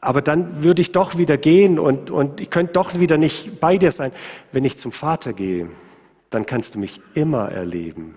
aber 0.00 0.22
dann 0.22 0.62
würde 0.62 0.82
ich 0.82 0.92
doch 0.92 1.18
wieder 1.18 1.36
gehen 1.36 1.78
und, 1.78 2.10
und 2.10 2.40
ich 2.40 2.50
könnte 2.50 2.74
doch 2.74 2.98
wieder 2.98 3.16
nicht 3.16 3.60
bei 3.60 3.78
dir 3.78 3.90
sein. 3.90 4.12
Wenn 4.52 4.64
ich 4.64 4.78
zum 4.78 4.92
Vater 4.92 5.32
gehe, 5.32 5.68
dann 6.30 6.46
kannst 6.46 6.74
du 6.74 6.78
mich 6.78 7.00
immer 7.14 7.50
erleben. 7.50 8.14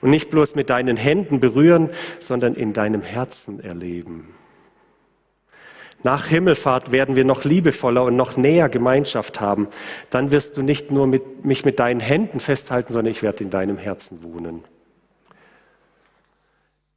Und 0.00 0.10
nicht 0.10 0.30
bloß 0.30 0.54
mit 0.54 0.70
deinen 0.70 0.96
Händen 0.96 1.40
berühren, 1.40 1.90
sondern 2.18 2.54
in 2.54 2.72
deinem 2.72 3.02
Herzen 3.02 3.60
erleben. 3.60 4.28
Nach 6.04 6.26
Himmelfahrt 6.26 6.92
werden 6.92 7.16
wir 7.16 7.24
noch 7.24 7.44
liebevoller 7.44 8.04
und 8.04 8.16
noch 8.16 8.36
näher 8.36 8.68
Gemeinschaft 8.68 9.40
haben. 9.40 9.68
Dann 10.10 10.30
wirst 10.30 10.56
du 10.56 10.62
nicht 10.62 10.90
nur 10.90 11.06
mit, 11.06 11.44
mich 11.44 11.64
mit 11.64 11.80
deinen 11.80 12.00
Händen 12.00 12.38
festhalten, 12.38 12.92
sondern 12.92 13.10
ich 13.10 13.22
werde 13.22 13.42
in 13.42 13.50
deinem 13.50 13.78
Herzen 13.78 14.22
wohnen. 14.22 14.62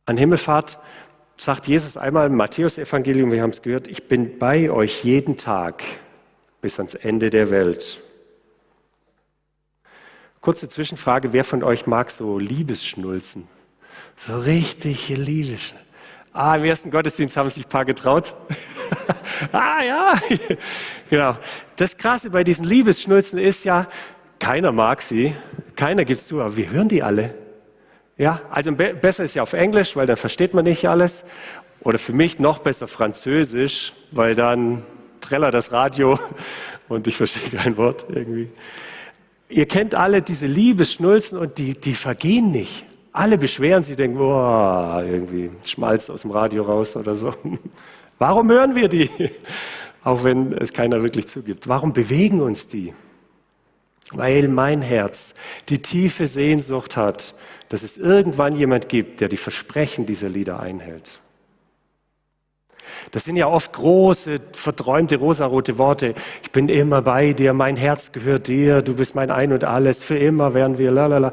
An 0.05 0.17
Himmelfahrt 0.17 0.77
sagt 1.37 1.67
Jesus 1.67 1.97
einmal 1.97 2.27
im 2.27 2.35
Matthäusevangelium, 2.35 3.31
wir 3.31 3.41
haben 3.41 3.49
es 3.49 3.63
gehört, 3.63 3.87
ich 3.87 4.07
bin 4.07 4.37
bei 4.37 4.69
euch 4.69 5.03
jeden 5.03 5.37
Tag 5.37 5.83
bis 6.61 6.77
ans 6.77 6.93
Ende 6.93 7.31
der 7.31 7.49
Welt. 7.49 8.01
Kurze 10.41 10.69
Zwischenfrage, 10.69 11.33
wer 11.33 11.43
von 11.43 11.63
euch 11.63 11.87
mag 11.87 12.11
so 12.11 12.37
Liebesschnulzen? 12.37 13.47
So 14.15 14.37
richtige 14.39 15.15
Liebesschnulzen. 15.15 15.91
Ah, 16.33 16.55
im 16.55 16.63
ersten 16.63 16.91
Gottesdienst 16.91 17.35
haben 17.35 17.49
sich 17.49 17.65
ein 17.65 17.69
paar 17.69 17.83
getraut. 17.83 18.33
ah 19.51 19.83
ja, 19.83 20.13
genau. 21.09 21.37
Das 21.75 21.97
Krasse 21.97 22.29
bei 22.29 22.43
diesen 22.43 22.65
Liebesschnulzen 22.65 23.39
ist 23.39 23.63
ja, 23.63 23.87
keiner 24.39 24.71
mag 24.71 25.01
sie, 25.01 25.35
keiner 25.75 26.05
gibt 26.05 26.21
es 26.21 26.27
zu, 26.27 26.41
aber 26.41 26.55
wir 26.55 26.69
hören 26.69 26.89
die 26.89 27.03
alle. 27.03 27.33
Ja, 28.17 28.41
also 28.49 28.71
be 28.71 28.93
besser 28.93 29.23
ist 29.23 29.35
ja 29.35 29.43
auf 29.43 29.53
Englisch, 29.53 29.95
weil 29.95 30.05
dann 30.05 30.17
versteht 30.17 30.53
man 30.53 30.65
nicht 30.65 30.87
alles. 30.87 31.23
Oder 31.81 31.97
für 31.97 32.13
mich 32.13 32.37
noch 32.37 32.59
besser 32.59 32.87
Französisch, 32.87 33.93
weil 34.11 34.35
dann 34.35 34.83
trällert 35.19 35.53
das 35.53 35.71
Radio 35.71 36.19
und 36.87 37.07
ich 37.07 37.17
verstehe 37.17 37.49
kein 37.57 37.77
Wort 37.77 38.05
irgendwie. 38.09 38.49
Ihr 39.49 39.67
kennt 39.67 39.95
alle 39.95 40.21
diese 40.21 40.45
Liebesschnulzen 40.45 41.37
und 41.37 41.57
die, 41.57 41.73
die 41.73 41.93
vergehen 41.93 42.51
nicht. 42.51 42.85
Alle 43.11 43.37
beschweren 43.37 43.83
sich, 43.83 43.97
denken, 43.97 44.17
boah, 44.17 45.03
irgendwie 45.05 45.49
Schmalz 45.65 46.09
aus 46.09 46.21
dem 46.21 46.31
Radio 46.31 46.63
raus 46.63 46.95
oder 46.95 47.15
so. 47.15 47.33
Warum 48.21 48.51
hören 48.51 48.75
wir 48.75 48.87
die? 48.87 49.09
Auch 50.03 50.23
wenn 50.23 50.53
es 50.53 50.73
keiner 50.73 51.01
wirklich 51.01 51.25
zugibt. 51.27 51.67
Warum 51.67 51.91
bewegen 51.91 52.39
uns 52.39 52.67
die? 52.67 52.93
Weil 54.11 54.47
mein 54.47 54.83
Herz 54.83 55.33
die 55.69 55.81
tiefe 55.81 56.27
Sehnsucht 56.27 56.95
hat, 56.95 57.33
dass 57.69 57.81
es 57.81 57.97
irgendwann 57.97 58.55
jemand 58.55 58.89
gibt, 58.89 59.21
der 59.21 59.27
die 59.27 59.37
Versprechen 59.37 60.05
dieser 60.05 60.29
Lieder 60.29 60.59
einhält. 60.59 61.19
Das 63.09 63.23
sind 63.23 63.37
ja 63.37 63.47
oft 63.47 63.73
große, 63.73 64.39
verträumte, 64.51 65.17
rosarote 65.17 65.79
Worte. 65.79 66.13
Ich 66.43 66.51
bin 66.51 66.69
immer 66.69 67.01
bei 67.01 67.33
dir, 67.33 67.53
mein 67.53 67.75
Herz 67.75 68.11
gehört 68.11 68.47
dir, 68.47 68.83
du 68.83 68.93
bist 68.93 69.15
mein 69.15 69.31
Ein 69.31 69.51
und 69.51 69.63
Alles, 69.63 70.03
für 70.03 70.19
immer 70.19 70.53
werden 70.53 70.77
wir, 70.77 70.91
lalala. 70.91 71.31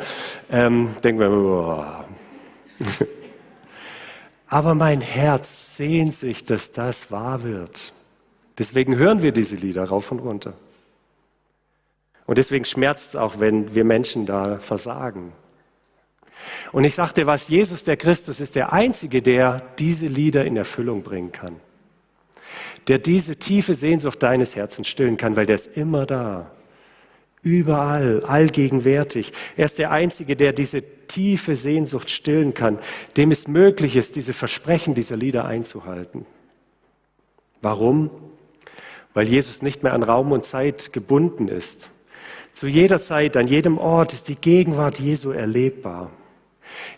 Ähm, 0.50 0.96
denken 1.04 1.20
wir, 1.20 1.28
boah. 1.28 2.04
Aber 4.48 4.74
mein 4.74 5.00
Herz 5.00 5.76
sehnt 5.76 6.14
sich, 6.14 6.44
dass 6.44 6.72
das 6.72 7.10
wahr 7.10 7.42
wird. 7.42 7.92
Deswegen 8.58 8.96
hören 8.96 9.22
wir 9.22 9.32
diese 9.32 9.56
Lieder 9.56 9.84
rauf 9.84 10.10
und 10.10 10.20
runter. 10.20 10.54
Und 12.26 12.38
deswegen 12.38 12.64
schmerzt 12.64 13.10
es 13.10 13.16
auch, 13.16 13.40
wenn 13.40 13.74
wir 13.74 13.84
Menschen 13.84 14.26
da 14.26 14.58
versagen. 14.58 15.32
Und 16.72 16.84
ich 16.84 16.94
sagte, 16.94 17.26
was 17.26 17.48
Jesus 17.48 17.84
der 17.84 17.96
Christus 17.96 18.40
ist 18.40 18.54
der 18.54 18.72
Einzige, 18.72 19.22
der 19.22 19.62
diese 19.78 20.06
Lieder 20.06 20.44
in 20.44 20.56
Erfüllung 20.56 21.02
bringen 21.02 21.32
kann. 21.32 21.56
Der 22.86 22.98
diese 22.98 23.36
tiefe 23.36 23.74
Sehnsucht 23.74 24.22
deines 24.22 24.56
Herzens 24.56 24.88
stillen 24.88 25.16
kann, 25.16 25.36
weil 25.36 25.46
der 25.46 25.56
ist 25.56 25.76
immer 25.76 26.06
da. 26.06 26.50
Überall, 27.42 28.24
allgegenwärtig. 28.24 29.32
Er 29.56 29.66
ist 29.66 29.78
der 29.78 29.90
Einzige, 29.90 30.36
der 30.36 30.52
diese 30.52 30.82
tiefe 31.06 31.56
Sehnsucht 31.56 32.10
stillen 32.10 32.54
kann, 32.54 32.78
dem 33.16 33.30
es 33.30 33.46
möglich 33.48 33.96
ist, 33.96 34.16
diese 34.16 34.32
Versprechen 34.32 34.94
dieser 34.94 35.16
Lieder 35.16 35.44
einzuhalten. 35.44 36.26
Warum? 37.62 38.10
Weil 39.14 39.28
Jesus 39.28 39.62
nicht 39.62 39.82
mehr 39.82 39.94
an 39.94 40.02
Raum 40.02 40.32
und 40.32 40.44
Zeit 40.44 40.92
gebunden 40.92 41.48
ist. 41.48 41.90
Zu 42.52 42.66
jeder 42.66 43.00
Zeit, 43.00 43.36
an 43.36 43.46
jedem 43.46 43.78
Ort 43.78 44.12
ist 44.12 44.28
die 44.28 44.36
Gegenwart 44.36 44.98
Jesu 44.98 45.30
erlebbar. 45.30 46.10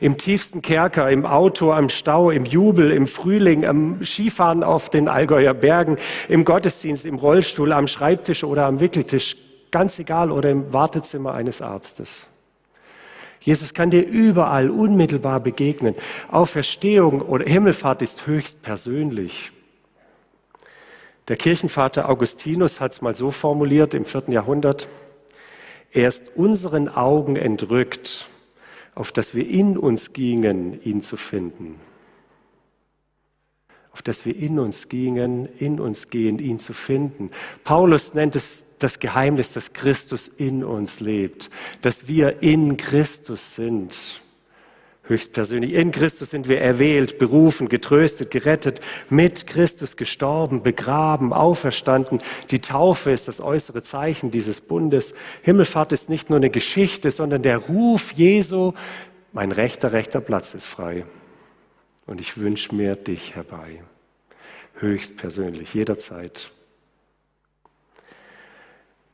Im 0.00 0.18
tiefsten 0.18 0.62
Kerker, 0.62 1.10
im 1.10 1.26
Auto, 1.26 1.72
am 1.72 1.88
Stau, 1.88 2.30
im 2.30 2.44
Jubel, 2.44 2.90
im 2.90 3.06
Frühling, 3.06 3.64
am 3.64 4.04
Skifahren 4.04 4.64
auf 4.64 4.90
den 4.90 5.06
Allgäuer 5.06 5.54
Bergen, 5.54 5.98
im 6.28 6.44
Gottesdienst, 6.44 7.06
im 7.06 7.16
Rollstuhl, 7.16 7.72
am 7.72 7.86
Schreibtisch 7.86 8.42
oder 8.42 8.66
am 8.66 8.80
Wickeltisch, 8.80 9.36
ganz 9.70 9.98
egal, 9.98 10.30
oder 10.30 10.50
im 10.50 10.72
Wartezimmer 10.72 11.34
eines 11.34 11.62
Arztes. 11.62 12.28
Jesus 13.40 13.72
kann 13.72 13.90
dir 13.90 14.06
überall 14.06 14.70
unmittelbar 14.70 15.40
begegnen. 15.40 15.94
Auferstehung 16.30 17.22
oder 17.22 17.46
Himmelfahrt 17.46 18.02
ist 18.02 18.26
höchst 18.26 18.62
persönlich. 18.62 19.50
Der 21.28 21.36
Kirchenvater 21.36 22.08
Augustinus 22.08 22.80
hat 22.80 22.92
es 22.92 23.02
mal 23.02 23.16
so 23.16 23.30
formuliert 23.30 23.94
im 23.94 24.04
vierten 24.04 24.32
Jahrhundert. 24.32 24.88
Er 25.92 26.08
ist 26.08 26.24
unseren 26.34 26.88
Augen 26.88 27.36
entrückt, 27.36 28.28
auf 28.94 29.12
dass 29.12 29.34
wir 29.34 29.48
in 29.48 29.78
uns 29.78 30.12
gingen, 30.12 30.82
ihn 30.82 31.00
zu 31.00 31.16
finden. 31.16 31.80
Auf 33.92 34.02
dass 34.02 34.26
wir 34.26 34.36
in 34.36 34.58
uns 34.58 34.88
gingen, 34.88 35.48
in 35.58 35.80
uns 35.80 36.10
gehen, 36.10 36.38
ihn 36.38 36.58
zu 36.58 36.74
finden. 36.74 37.30
Paulus 37.64 38.12
nennt 38.12 38.36
es 38.36 38.64
das 38.82 38.98
Geheimnis, 38.98 39.52
dass 39.52 39.72
Christus 39.72 40.28
in 40.28 40.64
uns 40.64 41.00
lebt, 41.00 41.50
dass 41.82 42.08
wir 42.08 42.42
in 42.42 42.76
Christus 42.76 43.54
sind. 43.54 44.22
Höchstpersönlich. 45.04 45.72
In 45.72 45.90
Christus 45.90 46.30
sind 46.30 46.46
wir 46.46 46.60
erwählt, 46.60 47.18
berufen, 47.18 47.68
getröstet, 47.68 48.30
gerettet, 48.30 48.80
mit 49.08 49.48
Christus 49.48 49.96
gestorben, 49.96 50.62
begraben, 50.62 51.32
auferstanden. 51.32 52.20
Die 52.52 52.60
Taufe 52.60 53.10
ist 53.10 53.26
das 53.26 53.40
äußere 53.40 53.82
Zeichen 53.82 54.30
dieses 54.30 54.60
Bundes. 54.60 55.12
Himmelfahrt 55.42 55.92
ist 55.92 56.08
nicht 56.08 56.30
nur 56.30 56.36
eine 56.36 56.50
Geschichte, 56.50 57.10
sondern 57.10 57.42
der 57.42 57.58
Ruf 57.58 58.12
Jesu, 58.12 58.72
mein 59.32 59.50
rechter, 59.50 59.92
rechter 59.92 60.20
Platz 60.20 60.54
ist 60.54 60.66
frei. 60.66 61.04
Und 62.06 62.20
ich 62.20 62.36
wünsche 62.36 62.74
mir 62.74 62.94
dich 62.94 63.34
herbei. 63.34 63.82
höchstpersönlich, 64.78 65.74
jederzeit. 65.74 66.52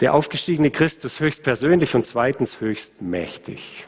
Der 0.01 0.13
aufgestiegene 0.13 0.71
Christus 0.71 1.21
höchstpersönlich 1.21 1.95
und 1.95 2.05
zweitens 2.05 2.61
höchstmächtig. 2.61 3.87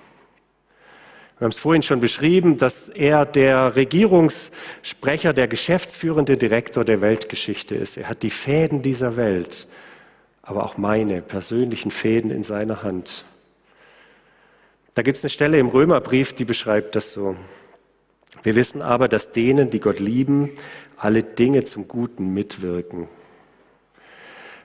Wir 1.38 1.44
haben 1.44 1.52
es 1.52 1.58
vorhin 1.58 1.82
schon 1.82 2.00
beschrieben, 2.00 2.58
dass 2.58 2.88
er 2.88 3.26
der 3.26 3.76
Regierungssprecher, 3.76 5.32
der 5.32 5.46
geschäftsführende 5.46 6.36
Direktor 6.36 6.84
der 6.84 7.00
Weltgeschichte 7.00 7.74
ist. 7.74 7.96
Er 7.96 8.08
hat 8.08 8.22
die 8.22 8.30
Fäden 8.30 8.82
dieser 8.82 9.16
Welt, 9.16 9.68
aber 10.42 10.64
auch 10.64 10.78
meine 10.78 11.22
persönlichen 11.22 11.90
Fäden 11.90 12.30
in 12.30 12.42
seiner 12.42 12.82
Hand. 12.82 13.24
Da 14.94 15.02
gibt 15.02 15.18
es 15.18 15.24
eine 15.24 15.30
Stelle 15.30 15.58
im 15.58 15.68
Römerbrief, 15.68 16.32
die 16.32 16.44
beschreibt 16.44 16.96
das 16.96 17.12
so. 17.12 17.36
Wir 18.42 18.56
wissen 18.56 18.82
aber, 18.82 19.08
dass 19.08 19.30
denen, 19.30 19.70
die 19.70 19.78
Gott 19.78 20.00
lieben, 20.00 20.50
alle 20.96 21.22
Dinge 21.22 21.64
zum 21.64 21.86
Guten 21.86 22.34
mitwirken. 22.34 23.08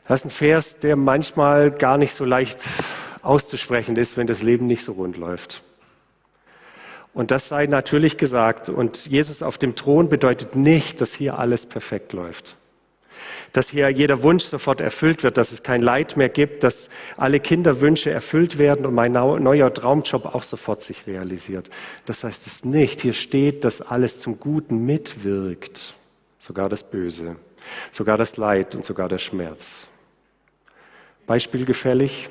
Das 0.07 0.21
ist 0.21 0.25
ein 0.25 0.31
Vers, 0.31 0.77
der 0.79 0.95
manchmal 0.95 1.71
gar 1.71 1.97
nicht 1.97 2.13
so 2.13 2.25
leicht 2.25 2.59
auszusprechen 3.21 3.95
ist, 3.95 4.17
wenn 4.17 4.27
das 4.27 4.43
Leben 4.43 4.67
nicht 4.67 4.83
so 4.83 4.91
rund 4.93 5.17
läuft. 5.17 5.63
Und 7.13 7.31
das 7.31 7.47
sei 7.47 7.67
natürlich 7.67 8.17
gesagt. 8.17 8.69
Und 8.69 9.05
Jesus 9.05 9.43
auf 9.43 9.57
dem 9.57 9.75
Thron 9.75 10.09
bedeutet 10.09 10.55
nicht, 10.55 10.99
dass 10.99 11.13
hier 11.13 11.39
alles 11.39 11.65
perfekt 11.65 12.11
läuft. 12.11 12.57
Dass 13.53 13.69
hier 13.69 13.89
jeder 13.89 14.23
Wunsch 14.23 14.43
sofort 14.43 14.81
erfüllt 14.81 15.23
wird, 15.23 15.37
dass 15.37 15.51
es 15.51 15.63
kein 15.63 15.81
Leid 15.81 16.17
mehr 16.17 16.29
gibt, 16.29 16.63
dass 16.63 16.89
alle 17.15 17.39
Kinderwünsche 17.39 18.09
erfüllt 18.09 18.57
werden 18.57 18.85
und 18.85 18.95
mein 18.95 19.11
neuer 19.13 19.73
Traumjob 19.73 20.25
auch 20.25 20.43
sofort 20.43 20.81
sich 20.81 21.07
realisiert. 21.07 21.69
Das 22.05 22.23
heißt 22.23 22.47
es 22.47 22.65
nicht. 22.65 22.99
Hier 23.01 23.13
steht, 23.13 23.63
dass 23.63 23.81
alles 23.81 24.19
zum 24.19 24.39
Guten 24.39 24.85
mitwirkt. 24.85 25.93
Sogar 26.39 26.67
das 26.67 26.83
Böse, 26.83 27.37
sogar 27.91 28.17
das 28.17 28.35
Leid 28.35 28.75
und 28.75 28.83
sogar 28.83 29.07
der 29.07 29.19
Schmerz. 29.19 29.87
Beispielgefällig. 31.25 32.29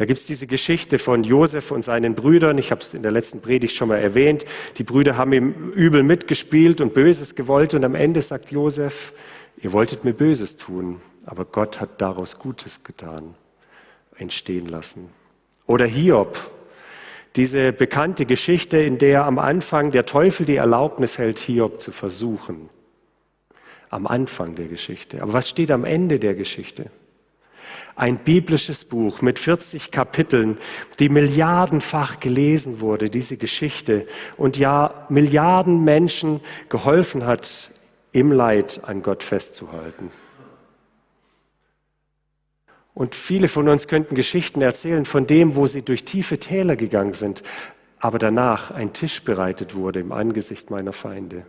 Da 0.00 0.06
gibt 0.06 0.18
es 0.18 0.26
diese 0.26 0.46
Geschichte 0.46 0.98
von 0.98 1.24
Josef 1.24 1.70
und 1.70 1.84
seinen 1.84 2.14
Brüdern. 2.14 2.56
Ich 2.56 2.70
habe 2.70 2.80
es 2.80 2.94
in 2.94 3.02
der 3.02 3.12
letzten 3.12 3.42
Predigt 3.42 3.76
schon 3.76 3.88
mal 3.88 3.98
erwähnt. 3.98 4.46
Die 4.78 4.82
Brüder 4.82 5.18
haben 5.18 5.32
ihm 5.34 5.72
übel 5.74 6.02
mitgespielt 6.02 6.80
und 6.80 6.94
Böses 6.94 7.34
gewollt. 7.34 7.74
Und 7.74 7.84
am 7.84 7.94
Ende 7.94 8.22
sagt 8.22 8.50
Josef, 8.50 9.12
ihr 9.58 9.72
wolltet 9.72 10.04
mir 10.04 10.14
Böses 10.14 10.56
tun, 10.56 11.02
aber 11.26 11.44
Gott 11.44 11.80
hat 11.80 12.00
daraus 12.00 12.38
Gutes 12.38 12.82
getan, 12.82 13.34
entstehen 14.16 14.64
lassen. 14.64 15.10
Oder 15.66 15.84
Hiob, 15.84 16.38
diese 17.36 17.72
bekannte 17.72 18.24
Geschichte, 18.24 18.78
in 18.78 18.96
der 18.96 19.26
am 19.26 19.38
Anfang 19.38 19.90
der 19.90 20.06
Teufel 20.06 20.46
die 20.46 20.56
Erlaubnis 20.56 21.18
hält, 21.18 21.38
Hiob 21.38 21.78
zu 21.78 21.92
versuchen. 21.92 22.70
Am 23.90 24.06
Anfang 24.06 24.54
der 24.54 24.68
Geschichte. 24.68 25.20
Aber 25.20 25.34
was 25.34 25.48
steht 25.48 25.70
am 25.70 25.84
Ende 25.84 26.18
der 26.18 26.34
Geschichte? 26.34 26.90
Ein 27.96 28.18
biblisches 28.18 28.84
Buch 28.84 29.20
mit 29.20 29.38
40 29.38 29.90
Kapiteln, 29.90 30.58
die 30.98 31.08
milliardenfach 31.08 32.20
gelesen 32.20 32.80
wurde, 32.80 33.10
diese 33.10 33.36
Geschichte, 33.36 34.06
und 34.36 34.56
ja 34.56 35.06
Milliarden 35.08 35.84
Menschen 35.84 36.40
geholfen 36.68 37.26
hat, 37.26 37.70
im 38.12 38.32
Leid 38.32 38.80
an 38.84 39.02
Gott 39.02 39.22
festzuhalten. 39.22 40.10
Und 42.94 43.14
viele 43.14 43.48
von 43.48 43.68
uns 43.68 43.86
könnten 43.86 44.14
Geschichten 44.14 44.62
erzählen 44.62 45.04
von 45.04 45.26
dem, 45.26 45.54
wo 45.54 45.66
sie 45.66 45.82
durch 45.82 46.04
tiefe 46.04 46.38
Täler 46.38 46.76
gegangen 46.76 47.12
sind, 47.12 47.42
aber 47.98 48.18
danach 48.18 48.70
ein 48.70 48.92
Tisch 48.92 49.22
bereitet 49.22 49.74
wurde 49.74 50.00
im 50.00 50.10
Angesicht 50.10 50.70
meiner 50.70 50.92
Feinde. 50.92 51.44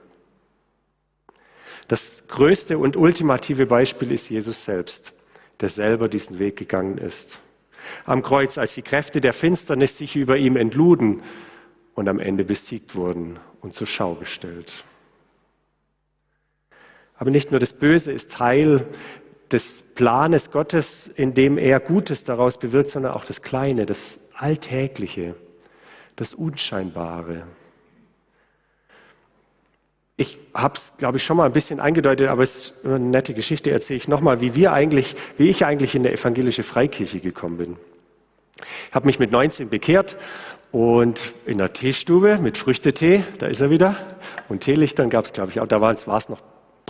Das 1.88 2.24
größte 2.28 2.78
und 2.78 2.96
ultimative 2.96 3.66
Beispiel 3.66 4.12
ist 4.12 4.30
Jesus 4.30 4.64
selbst 4.64 5.14
der 5.62 5.70
selber 5.70 6.10
diesen 6.10 6.40
Weg 6.40 6.58
gegangen 6.58 6.98
ist. 6.98 7.40
Am 8.06 8.22
Kreuz, 8.22 8.58
als 8.58 8.76
die 8.76 8.82
Kräfte 8.82 9.22
der 9.22 9.34
Finsternis 9.34 9.98
sich 9.98 10.16
über 10.16 10.38
ihm 10.38 10.56
entluden 10.56 11.22
und 11.94 12.10
am 12.10 12.20
Ende 12.20 12.44
besiegt 12.44 12.96
wurden 12.96 13.40
und 13.62 13.74
zur 13.74 13.88
Schau 13.88 14.16
gestellt. 14.16 14.84
Aber 17.16 17.30
nicht 17.30 17.52
nur 17.52 17.60
das 17.60 17.74
Böse 17.74 18.12
ist 18.12 18.32
Teil 18.32 18.88
des 19.52 19.84
Planes 19.96 20.50
Gottes, 20.50 21.08
in 21.08 21.34
dem 21.34 21.58
er 21.58 21.80
Gutes 21.80 22.24
daraus 22.24 22.58
bewirkt, 22.58 22.90
sondern 22.90 23.14
auch 23.14 23.26
das 23.26 23.42
Kleine, 23.42 23.86
das 23.86 24.20
Alltägliche, 24.34 25.36
das 26.16 26.34
Unscheinbare. 26.34 27.44
Ich 30.18 30.38
habe 30.54 30.76
es, 30.76 30.94
glaube 30.98 31.18
ich, 31.18 31.24
schon 31.24 31.38
mal 31.38 31.46
ein 31.46 31.54
bisschen 31.54 31.80
eingedeutet, 31.80 32.28
aber 32.28 32.44
es 32.44 32.56
ist 32.56 32.74
eine 32.84 33.00
nette 33.00 33.34
Geschichte, 33.34 33.72
erzähle 33.72 33.98
ich 33.98 34.08
nochmal, 34.08 34.42
wie 34.42 34.56
wir 34.56 34.74
eigentlich, 34.74 35.16
wie 35.38 35.50
ich 35.50 35.66
eigentlich 35.66 35.96
in 35.96 36.04
der 36.04 36.14
evangelische 36.14 36.64
Freikirche 36.64 37.20
gekommen 37.20 37.58
bin. 37.58 37.78
Ich 38.90 38.96
habe 38.96 39.08
mich 39.08 39.18
mit 39.20 39.32
19 39.32 39.70
bekehrt 39.70 40.18
und 40.72 41.34
in 41.46 41.58
der 41.58 41.74
Teestube 41.74 42.38
mit 42.38 42.58
Früchtetee, 42.58 43.24
da 43.40 43.48
ist 43.48 43.62
er 43.62 43.70
wieder, 43.70 43.96
und 44.50 44.62
Teelichtern 44.62 45.10
gab 45.10 45.26
es, 45.26 45.34
glaube 45.34 45.52
ich, 45.52 45.60
auch, 45.60 45.68
da 45.68 45.82
war 45.82 45.92
es 45.94 46.06
noch 46.30 46.42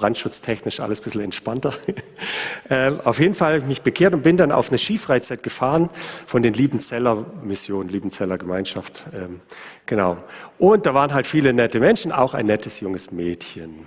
brandschutztechnisch 0.02 0.80
alles 0.80 1.00
ein 1.00 1.04
bisschen 1.04 1.22
entspannter. 1.22 1.74
äh, 2.70 2.92
auf 3.04 3.20
jeden 3.20 3.36
Fall 3.36 3.54
habe 3.54 3.60
ich 3.60 3.66
mich 3.66 3.82
bekehrt 3.84 4.14
und 4.16 4.24
bin 4.24 4.36
dann 4.36 4.52
auf 4.52 4.70
eine 4.70 4.80
Skifreizeit 4.80 5.44
gefahren 5.44 5.90
von 6.26 6.42
den 6.42 6.54
Liebenzeller 6.54 7.26
Mission, 7.44 7.88
Liebenzeller 7.88 8.40
Gemeinschaft. 8.40 9.04
Ähm, 9.14 9.42
genau. 9.86 10.18
Und 10.58 10.88
da 10.88 10.96
waren 10.96 11.14
halt 11.14 11.28
viele 11.28 11.54
nette 11.54 11.80
Menschen, 11.80 12.12
auch 12.12 12.34
ein 12.34 12.48
nettes 12.48 12.80
junges 12.80 13.12
Mädchen. 13.12 13.86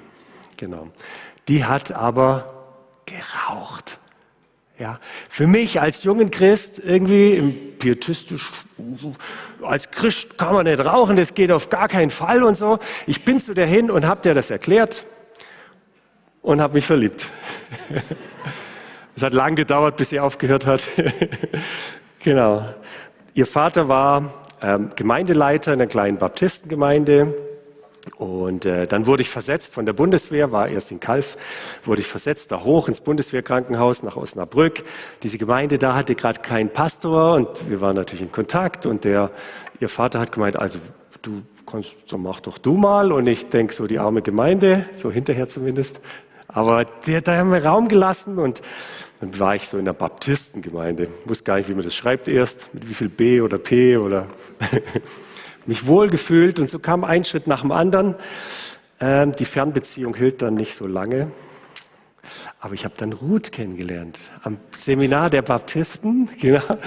Genau. 0.57 0.89
Die 1.49 1.65
hat 1.65 1.91
aber 1.91 2.65
geraucht. 3.07 3.99
Ja, 4.79 4.99
für 5.29 5.47
mich 5.47 5.81
als 5.81 6.03
jungen 6.03 6.31
Christ 6.33 6.81
irgendwie 6.85 7.41
pietistisch, 7.79 8.51
als 9.63 9.89
Christ 9.91 10.37
kann 10.37 10.53
man 10.53 10.67
nicht 10.67 10.85
rauchen, 10.85 11.15
das 11.15 11.35
geht 11.35 11.53
auf 11.53 11.71
gar 11.71 11.87
keinen 11.87 12.11
Fall 12.11 12.43
und 12.43 12.57
so. 12.57 12.81
Ich 13.07 13.25
bin 13.25 13.39
zu 13.39 13.55
der 13.55 13.67
hin 13.67 13.89
und 13.91 14.05
habe 14.05 14.23
der 14.23 14.35
das 14.35 14.51
erklärt 14.51 15.05
und 16.45 16.61
habe 16.61 16.75
mich 16.75 16.87
verliebt. 16.87 17.31
es 19.17 19.23
hat 19.23 19.33
lang 19.33 19.57
gedauert, 19.57 19.97
bis 19.97 20.11
sie 20.11 20.21
aufgehört 20.21 20.67
hat. 20.67 20.85
genau. 22.21 22.63
Ihr 23.33 23.47
Vater 23.47 23.89
war 23.89 24.45
ähm, 24.63 24.91
Gemeindeleiter 24.95 25.73
in 25.73 25.81
einer 25.81 25.89
kleinen 25.89 26.19
Baptistengemeinde. 26.19 27.35
Und 28.19 28.67
äh, 28.67 28.87
dann 28.87 29.07
wurde 29.07 29.23
ich 29.23 29.31
versetzt 29.31 29.73
von 29.73 29.87
der 29.87 29.95
Bundeswehr, 29.95 30.53
war 30.53 30.69
erst 30.69 30.93
in 30.93 31.01
Kalf, 31.01 31.39
wurde 31.87 32.03
ich 32.03 32.07
versetzt 32.07 32.53
da 32.53 32.63
hoch 32.63 32.89
ins 32.89 33.01
Bundeswehrkrankenhaus 33.01 34.03
nach 34.03 34.17
Osnabrück. 34.17 34.85
Diese 35.23 35.39
Gemeinde 35.39 35.79
da 35.79 35.95
hatte 35.95 36.15
gerade 36.15 36.43
keinen 36.43 36.69
Pastor 36.69 37.37
und 37.37 37.49
wir 37.71 37.81
waren 37.81 37.97
natürlich 37.97 38.21
in 38.21 38.31
Kontakt 38.31 38.85
und 38.85 39.05
der, 39.05 39.31
ihr 39.81 39.89
Vater 39.89 40.21
hat 40.21 40.33
gemeint, 40.33 40.57
also 40.57 40.79
du 41.23 41.43
kannst, 41.67 41.97
so 42.07 42.19
mach 42.19 42.41
doch 42.41 42.59
du 42.59 42.75
mal. 42.75 43.13
Und 43.13 43.27
ich 43.27 43.49
denke 43.49 43.73
so 43.73 43.87
die 43.87 43.99
arme 43.99 44.23
Gemeinde, 44.23 44.87
so 44.95 45.11
hinterher 45.11 45.49
zumindest, 45.49 46.01
aber 46.49 46.85
der, 46.85 47.21
da 47.21 47.37
haben 47.37 47.53
wir 47.53 47.65
Raum 47.65 47.89
gelassen 47.89 48.39
und 48.39 48.63
dann 49.21 49.39
war 49.39 49.55
ich 49.55 49.69
so 49.69 49.79
in 49.79 49.85
der 49.85 49.93
Baptistengemeinde. 49.93 51.09
Ich 51.25 51.29
wusste 51.29 51.45
gar 51.45 51.57
nicht, 51.57 51.69
wie 51.69 51.75
man 51.75 51.85
das 51.85 51.95
schreibt 51.95 52.29
erst, 52.29 52.73
mit 52.75 52.89
wie 52.89 52.95
viel 52.95 53.09
B 53.09 53.41
oder 53.41 53.59
P 53.59 53.97
oder 53.97 54.27
mich 55.67 55.87
wohlgefühlt 55.87 56.59
und 56.59 56.71
so 56.71 56.79
kam 56.79 57.05
ein 57.05 57.25
Schritt 57.25 57.47
nach 57.47 57.63
dem 57.63 57.73
anderen. 57.73 58.15
Ähm, 59.01 59.35
die 59.37 59.45
Fernbeziehung 59.45 60.15
hielt 60.15 60.43
dann 60.43 60.55
nicht 60.55 60.75
so 60.75 60.87
lange. 60.87 61.31
Aber 62.61 62.75
ich 62.75 62.85
habe 62.85 62.95
dann 62.97 63.13
Ruth 63.13 63.53
kennengelernt 63.53 64.19
am 64.43 64.59
Seminar 64.77 65.31
der 65.31 65.43
Baptisten. 65.43 66.29
Genau. 66.41 66.79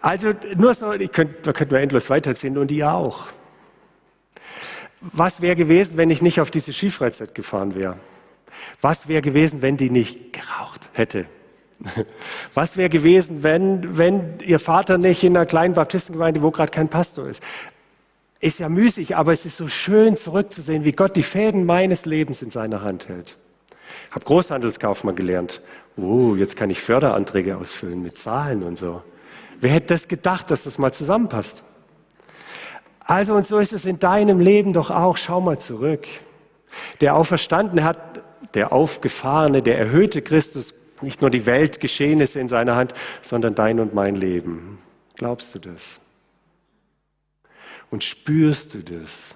Also 0.00 0.32
nur 0.56 0.72
so, 0.74 0.92
ich 0.92 1.10
könnt, 1.10 1.46
da 1.46 1.52
könnten 1.52 1.74
wir 1.74 1.80
endlos 1.80 2.10
weiterziehen 2.10 2.56
und 2.58 2.70
ihr 2.70 2.92
auch. 2.92 3.26
Was 5.00 5.40
wäre 5.40 5.56
gewesen, 5.56 5.96
wenn 5.96 6.10
ich 6.10 6.22
nicht 6.22 6.40
auf 6.40 6.50
diese 6.50 6.72
Skifreizeit 6.72 7.34
gefahren 7.34 7.74
wäre? 7.74 7.96
Was 8.80 9.08
wäre 9.08 9.22
gewesen, 9.22 9.62
wenn 9.62 9.76
die 9.76 9.90
nicht 9.90 10.32
geraucht 10.32 10.88
hätte? 10.92 11.26
Was 12.54 12.76
wäre 12.76 12.88
gewesen, 12.88 13.42
wenn, 13.42 13.98
wenn 13.98 14.38
ihr 14.44 14.58
Vater 14.58 14.98
nicht 14.98 15.22
in 15.24 15.36
einer 15.36 15.46
kleinen 15.46 15.74
Baptistengemeinde, 15.74 16.42
wo 16.42 16.50
gerade 16.50 16.70
kein 16.70 16.88
Pastor 16.88 17.26
ist? 17.28 17.42
Ist 18.40 18.60
ja 18.60 18.68
müßig, 18.68 19.16
aber 19.16 19.32
es 19.32 19.46
ist 19.46 19.56
so 19.56 19.68
schön 19.68 20.16
zurückzusehen, 20.16 20.84
wie 20.84 20.92
Gott 20.92 21.16
die 21.16 21.22
Fäden 21.22 21.64
meines 21.64 22.06
Lebens 22.06 22.42
in 22.42 22.50
seiner 22.50 22.82
Hand 22.82 23.08
hält. 23.08 23.36
Habe 24.10 24.24
Großhandelskaufmann 24.24 25.16
gelernt. 25.16 25.62
Oh, 25.96 26.34
jetzt 26.34 26.56
kann 26.56 26.70
ich 26.70 26.80
Förderanträge 26.80 27.56
ausfüllen 27.56 28.02
mit 28.02 28.18
Zahlen 28.18 28.62
und 28.62 28.76
so. 28.76 29.02
Wer 29.60 29.70
hätte 29.70 29.94
das 29.94 30.08
gedacht, 30.08 30.50
dass 30.50 30.64
das 30.64 30.78
mal 30.78 30.92
zusammenpasst? 30.92 31.64
Also 33.00 33.34
und 33.34 33.46
so 33.46 33.58
ist 33.58 33.72
es 33.72 33.84
in 33.84 33.98
deinem 33.98 34.40
Leben 34.40 34.72
doch 34.72 34.90
auch. 34.90 35.16
Schau 35.16 35.40
mal 35.40 35.58
zurück. 35.58 36.06
Der 37.00 37.14
Auferstandene 37.14 37.84
hat 37.84 38.22
der 38.54 38.72
aufgefahrene, 38.72 39.62
der 39.62 39.78
erhöhte 39.78 40.22
Christus 40.22 40.74
nicht 41.02 41.20
nur 41.20 41.30
die 41.30 41.46
Weltgeschehnisse 41.46 42.40
in 42.40 42.48
seiner 42.48 42.76
Hand, 42.76 42.94
sondern 43.22 43.54
dein 43.54 43.80
und 43.80 43.94
mein 43.94 44.14
Leben. 44.14 44.78
Glaubst 45.16 45.54
du 45.54 45.58
das? 45.58 46.00
Und 47.90 48.04
spürst 48.04 48.74
du 48.74 48.78
das? 48.78 49.34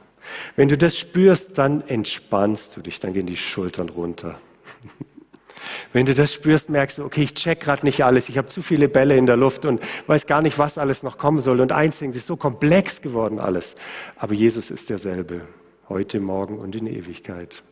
Wenn 0.57 0.69
du 0.69 0.77
das 0.77 0.99
spürst, 0.99 1.59
dann 1.59 1.87
entspannst 1.87 2.77
du 2.77 2.81
dich, 2.81 3.01
dann 3.01 3.13
gehen 3.13 3.27
die 3.27 3.37
Schultern 3.37 3.89
runter. 3.89 4.39
Wenn 5.93 6.07
du 6.07 6.15
das 6.15 6.33
spürst, 6.33 6.71
merkst 6.71 6.99
du, 6.99 7.05
okay, 7.05 7.23
ich 7.23 7.35
check 7.35 7.61
gerade 7.61 7.85
nicht 7.85 8.05
alles, 8.05 8.29
ich 8.29 8.39
habe 8.39 8.49
zu 8.49 8.63
viele 8.63 8.89
Bälle 8.89 9.17
in 9.17 9.27
der 9.27 9.37
Luft 9.37 9.65
und 9.65 9.83
weiß 10.07 10.27
gar 10.27 10.41
nicht, 10.41 10.59
was 10.59 10.79
alles 10.79 11.03
noch 11.03 11.19
kommen 11.19 11.41
soll. 11.41 11.61
Und 11.61 11.73
eins 11.73 12.01
ist 12.01 12.27
so 12.27 12.37
komplex 12.37 13.03
geworden 13.03 13.39
alles. 13.39 13.77
Aber 14.17 14.35
Jesus 14.35 14.71
ist 14.71 14.91
derselbe, 14.91 15.43
heute, 15.89 16.21
morgen 16.21 16.59
und 16.59 16.75
in 16.77 16.87
Ewigkeit. 16.87 17.63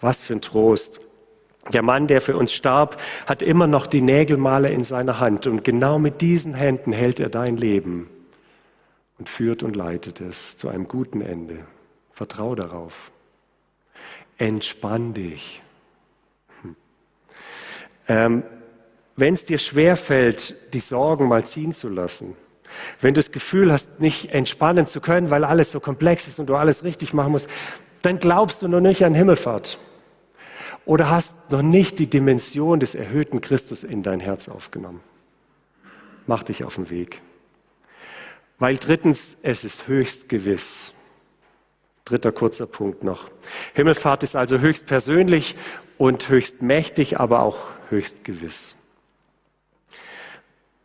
Was 0.00 0.20
für 0.20 0.34
ein 0.34 0.40
Trost. 0.40 1.00
Der 1.72 1.82
Mann, 1.82 2.06
der 2.06 2.20
für 2.20 2.36
uns 2.36 2.52
starb, 2.52 3.00
hat 3.26 3.40
immer 3.40 3.66
noch 3.66 3.86
die 3.86 4.02
Nägelmale 4.02 4.68
in 4.68 4.84
seiner 4.84 5.18
Hand 5.18 5.46
und 5.46 5.64
genau 5.64 5.98
mit 5.98 6.20
diesen 6.20 6.54
Händen 6.54 6.92
hält 6.92 7.20
er 7.20 7.30
dein 7.30 7.56
Leben 7.56 8.10
und 9.18 9.28
führt 9.28 9.62
und 9.62 9.74
leitet 9.74 10.20
es 10.20 10.56
zu 10.56 10.68
einem 10.68 10.88
guten 10.88 11.22
Ende. 11.22 11.64
Vertrau 12.12 12.54
darauf. 12.54 13.10
Entspann 14.36 15.14
dich. 15.14 15.62
Hm. 16.62 16.76
Ähm, 18.08 18.42
Wenn 19.16 19.34
es 19.34 19.44
dir 19.44 19.58
schwerfällt, 19.58 20.54
die 20.74 20.80
Sorgen 20.80 21.28
mal 21.28 21.44
ziehen 21.44 21.72
zu 21.72 21.88
lassen, 21.88 22.36
wenn 23.00 23.14
du 23.14 23.20
das 23.20 23.30
Gefühl 23.30 23.70
hast, 23.72 24.00
nicht 24.00 24.32
entspannen 24.32 24.86
zu 24.86 25.00
können, 25.00 25.30
weil 25.30 25.44
alles 25.44 25.70
so 25.70 25.80
komplex 25.80 26.26
ist 26.26 26.40
und 26.40 26.46
du 26.46 26.56
alles 26.56 26.82
richtig 26.84 27.14
machen 27.14 27.32
musst, 27.32 27.48
dann 28.04 28.18
glaubst 28.18 28.62
du 28.62 28.68
noch 28.68 28.80
nicht 28.80 29.04
an 29.04 29.14
Himmelfahrt 29.14 29.78
oder 30.84 31.10
hast 31.10 31.34
noch 31.50 31.62
nicht 31.62 31.98
die 31.98 32.08
Dimension 32.08 32.80
des 32.80 32.94
erhöhten 32.94 33.40
Christus 33.40 33.84
in 33.84 34.02
dein 34.02 34.20
Herz 34.20 34.48
aufgenommen. 34.48 35.00
Mach 36.26 36.42
dich 36.42 36.64
auf 36.64 36.76
den 36.76 36.90
Weg. 36.90 37.20
Weil 38.58 38.76
drittens, 38.76 39.36
es 39.42 39.64
ist 39.64 39.88
höchst 39.88 40.28
gewiss. 40.28 40.92
Dritter 42.04 42.32
kurzer 42.32 42.66
Punkt 42.66 43.02
noch. 43.02 43.30
Himmelfahrt 43.74 44.22
ist 44.22 44.36
also 44.36 44.58
höchst 44.58 44.86
persönlich 44.86 45.56
und 45.96 46.28
höchst 46.28 46.62
mächtig, 46.62 47.18
aber 47.18 47.40
auch 47.40 47.58
höchst 47.88 48.24
gewiss. 48.24 48.76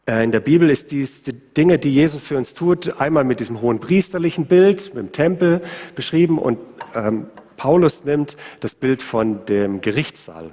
Äh, 0.09 0.23
in 0.23 0.31
der 0.31 0.39
Bibel 0.39 0.71
ist 0.71 0.91
dies 0.91 1.21
die 1.21 1.33
Dinge, 1.33 1.77
die 1.77 1.93
Jesus 1.93 2.25
für 2.25 2.35
uns 2.35 2.55
tut, 2.55 2.99
einmal 2.99 3.23
mit 3.23 3.39
diesem 3.39 3.61
hohen 3.61 3.79
priesterlichen 3.79 4.47
Bild, 4.47 4.93
mit 4.95 5.03
dem 5.03 5.11
Tempel 5.11 5.61
beschrieben 5.93 6.39
und 6.39 6.57
ähm, 6.95 7.27
Paulus 7.57 8.03
nimmt 8.05 8.35
das 8.61 8.73
Bild 8.73 9.03
von 9.03 9.45
dem 9.45 9.81
Gerichtssaal, 9.81 10.49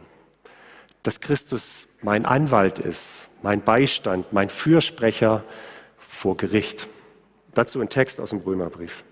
dass 1.03 1.21
Christus 1.21 1.89
mein 2.03 2.27
Anwalt 2.27 2.79
ist, 2.79 3.29
mein 3.43 3.63
Beistand, 3.63 4.31
mein 4.33 4.51
Fürsprecher 4.51 5.43
vor 5.97 6.37
Gericht. 6.37 6.89
Dazu 7.55 7.81
ein 7.81 7.89
Text 7.89 8.21
aus 8.21 8.31
dem 8.31 8.41
Römerbrief. 8.41 9.05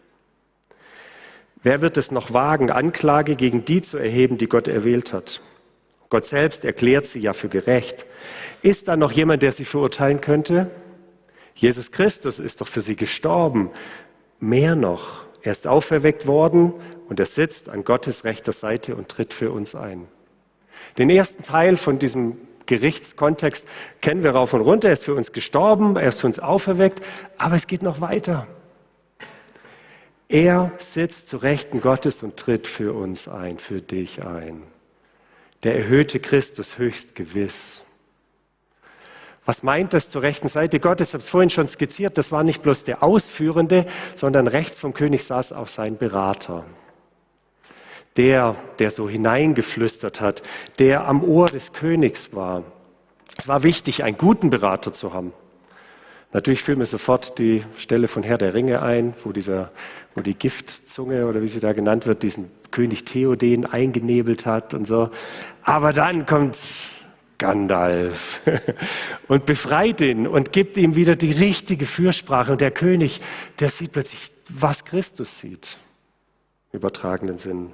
Wer 1.63 1.81
wird 1.81 1.97
es 1.97 2.11
noch 2.11 2.35
wagen, 2.35 2.71
Anklage 2.71 3.37
gegen 3.37 3.65
die 3.65 3.81
zu 3.81 3.97
erheben, 3.97 4.37
die 4.37 4.49
Gott 4.49 4.69
erwählt 4.69 5.15
hat? 5.15 5.41
Gott 6.15 6.27
selbst 6.27 6.65
erklärt 6.65 7.07
sie 7.07 7.19
ja 7.19 7.33
für 7.33 7.49
gerecht. 7.49 8.07
Ist 8.63 8.87
da 8.87 8.97
noch 8.97 9.11
jemand, 9.11 9.43
der 9.43 9.51
sie 9.51 9.65
verurteilen 9.65 10.21
könnte? 10.21 10.71
Jesus 11.57 11.91
Christus 11.91 12.39
ist 12.39 12.61
doch 12.61 12.69
für 12.69 12.83
sie 12.83 12.95
gestorben. 12.95 13.71
Mehr 14.39 14.77
noch, 14.77 15.25
er 15.43 15.51
ist 15.51 15.67
auferweckt 15.67 16.29
worden 16.29 16.73
und 17.09 17.19
er 17.19 17.27
sitzt 17.27 17.69
an 17.69 17.83
Gottes 17.83 18.23
rechter 18.23 18.53
Seite 18.53 18.95
und 18.95 19.09
tritt 19.09 19.35
für 19.35 19.51
uns 19.51 19.75
ein. 19.75 20.07
Den 20.99 21.11
ersten 21.11 21.43
Teil 21.43 21.77
von 21.77 21.99
diesem 21.99 22.37
Gerichtskontext 22.67 23.67
kennen 24.01 24.23
wir 24.23 24.37
rauf 24.37 24.55
und 24.55 24.61
runter. 24.61 24.91
Er 24.91 24.93
ist 24.95 25.03
für 25.03 25.17
uns 25.17 25.33
gestorben, 25.33 25.97
er 25.97 26.11
ist 26.11 26.21
für 26.21 26.29
uns 26.29 26.39
auferweckt, 26.39 27.03
aber 27.39 27.57
es 27.57 27.67
geht 27.67 27.83
noch 27.83 28.01
weiter. 28.01 28.47
Er 30.29 30.71
sitzt 30.79 31.29
zu 31.29 31.39
Rechten 31.39 31.81
Gottes 31.81 32.23
und 32.23 32.37
tritt 32.37 32.69
für 32.69 32.93
uns 32.93 33.27
ein, 33.27 33.59
für 33.59 33.83
dich 33.83 34.25
ein. 34.25 34.63
Der 35.65 35.77
erhöhte 35.77 36.21
Christus 36.21 36.79
höchst 36.79 37.15
gewiss. 37.15 37.83
Was 39.47 39.63
meint 39.63 39.93
das 39.93 40.09
zur 40.09 40.23
rechten 40.23 40.49
Seite 40.49 40.79
Gottes? 40.79 41.09
Ich 41.09 41.15
habe 41.15 41.23
es 41.23 41.31
vorhin 41.31 41.51
schon 41.51 41.69
skizziert. 41.69 42.17
Das 42.17 42.33
war 42.33 42.45
nicht 42.45 42.63
bloß 42.63 42.85
der 42.85 43.03
Ausführende, 43.03 43.87
sondern 44.15 44.47
rechts 44.47 44.79
vom 44.79 44.95
König 44.95 45.25
saß 45.25 45.53
auch 45.53 45.67
sein 45.67 45.99
Berater. 45.99 46.65
Der, 48.17 48.57
der 48.79 48.91
so 48.91 49.09
hineingeflüstert 49.09 50.21
hat, 50.21 50.43
der 50.79 51.07
am 51.07 51.25
Ohr 51.25 51.49
des 51.49 51.73
Königs 51.73 52.33
war. 52.33 52.63
Es 53.37 53.49
war 53.49 53.63
wichtig, 53.63 54.05
einen 54.05 54.17
guten 54.17 54.51
Berater 54.51 54.93
zu 54.93 55.13
haben. 55.13 55.33
Natürlich 56.33 56.63
fiel 56.63 56.77
mir 56.77 56.87
sofort 56.87 57.39
die 57.39 57.65
Stelle 57.79 58.09
von 58.09 58.23
Herr 58.23 58.39
der 58.39 58.55
Ringe 58.55 58.83
ein, 58.83 59.15
wo, 59.25 59.33
dieser, 59.33 59.73
wo 60.15 60.21
die 60.21 60.35
Giftzunge 60.35 61.27
oder 61.27 61.43
wie 61.43 61.49
sie 61.49 61.61
da 61.61 61.73
genannt 61.73 62.07
wird, 62.07 62.23
diesen 62.23 62.51
König 62.75 63.05
Theoden 63.05 63.65
eingenebelt 63.65 64.45
hat 64.45 64.75
und 64.75 64.85
so. 64.87 65.11
Aber 65.63 65.93
dann 65.93 66.27
kommt 66.27 66.59
Gandalf 67.39 68.43
und 69.29 69.47
befreit 69.47 70.01
ihn 70.01 70.27
und 70.27 70.53
gibt 70.53 70.77
ihm 70.77 70.95
wieder 70.95 71.17
die 71.17 71.33
richtige 71.33 71.87
Fürsprache. 71.87 72.53
Und 72.53 72.61
der 72.61 72.73
König, 72.73 73.21
der 73.61 73.71
sieht 73.71 73.93
plötzlich, 73.93 74.33
was 74.49 74.85
Christus 74.85 75.41
sieht, 75.41 75.79
im 76.73 76.79
übertragenen 76.79 77.39
Sinn. 77.39 77.73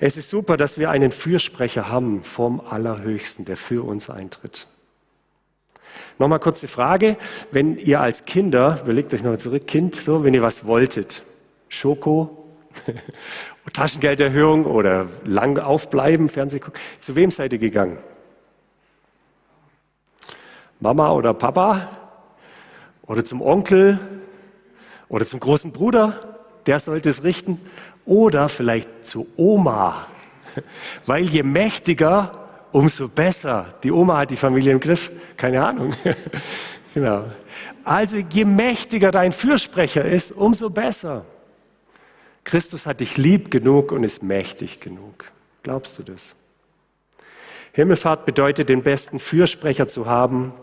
Es 0.00 0.16
ist 0.16 0.30
super, 0.30 0.56
dass 0.56 0.78
wir 0.78 0.90
einen 0.90 1.12
Fürsprecher 1.12 1.90
haben 1.90 2.22
vom 2.22 2.60
Allerhöchsten, 2.60 3.44
der 3.44 3.56
für 3.56 3.84
uns 3.84 4.08
eintritt. 4.08 4.66
Nochmal 6.18 6.38
kurz 6.38 6.60
die 6.60 6.68
Frage, 6.68 7.16
wenn 7.52 7.76
ihr 7.76 8.00
als 8.00 8.24
Kinder, 8.24 8.80
überlegt 8.82 9.12
euch 9.12 9.22
nochmal 9.22 9.40
zurück, 9.40 9.66
Kind, 9.66 9.96
so, 9.96 10.24
wenn 10.24 10.32
ihr 10.32 10.42
was 10.42 10.64
wolltet, 10.64 11.22
Schoko, 11.68 12.45
Taschengelderhöhung 13.72 14.64
oder 14.64 15.06
lang 15.24 15.58
aufbleiben, 15.58 16.28
Fernseh 16.28 16.60
gucken, 16.60 16.80
zu 17.00 17.16
wem 17.16 17.30
seid 17.30 17.52
ihr 17.52 17.58
gegangen? 17.58 17.98
Mama 20.80 21.10
oder 21.12 21.34
Papa 21.34 21.88
oder 23.06 23.24
zum 23.24 23.40
Onkel 23.40 23.98
oder 25.08 25.26
zum 25.26 25.40
großen 25.40 25.72
Bruder, 25.72 26.36
der 26.66 26.80
sollte 26.80 27.10
es 27.10 27.22
richten, 27.24 27.60
oder 28.04 28.48
vielleicht 28.48 29.06
zu 29.06 29.26
Oma, 29.36 30.06
weil 31.06 31.24
je 31.24 31.42
mächtiger, 31.42 32.46
umso 32.72 33.08
besser. 33.08 33.68
Die 33.82 33.90
Oma 33.90 34.18
hat 34.18 34.30
die 34.30 34.36
Familie 34.36 34.72
im 34.72 34.80
Griff, 34.80 35.10
keine 35.36 35.64
Ahnung. 35.64 35.94
genau. 36.94 37.24
Also 37.84 38.18
je 38.18 38.44
mächtiger 38.44 39.10
dein 39.10 39.32
Fürsprecher 39.32 40.04
ist, 40.04 40.32
umso 40.32 40.70
besser. 40.70 41.24
Christus 42.46 42.86
hat 42.86 43.00
dich 43.00 43.16
lieb 43.16 43.50
genug 43.50 43.90
und 43.90 44.04
ist 44.04 44.22
mächtig 44.22 44.78
genug. 44.78 45.32
Glaubst 45.64 45.98
du 45.98 46.04
das? 46.04 46.36
Himmelfahrt 47.72 48.24
bedeutet, 48.24 48.68
den 48.68 48.84
besten 48.84 49.18
Fürsprecher 49.18 49.88
zu 49.88 50.06
haben, 50.06 50.54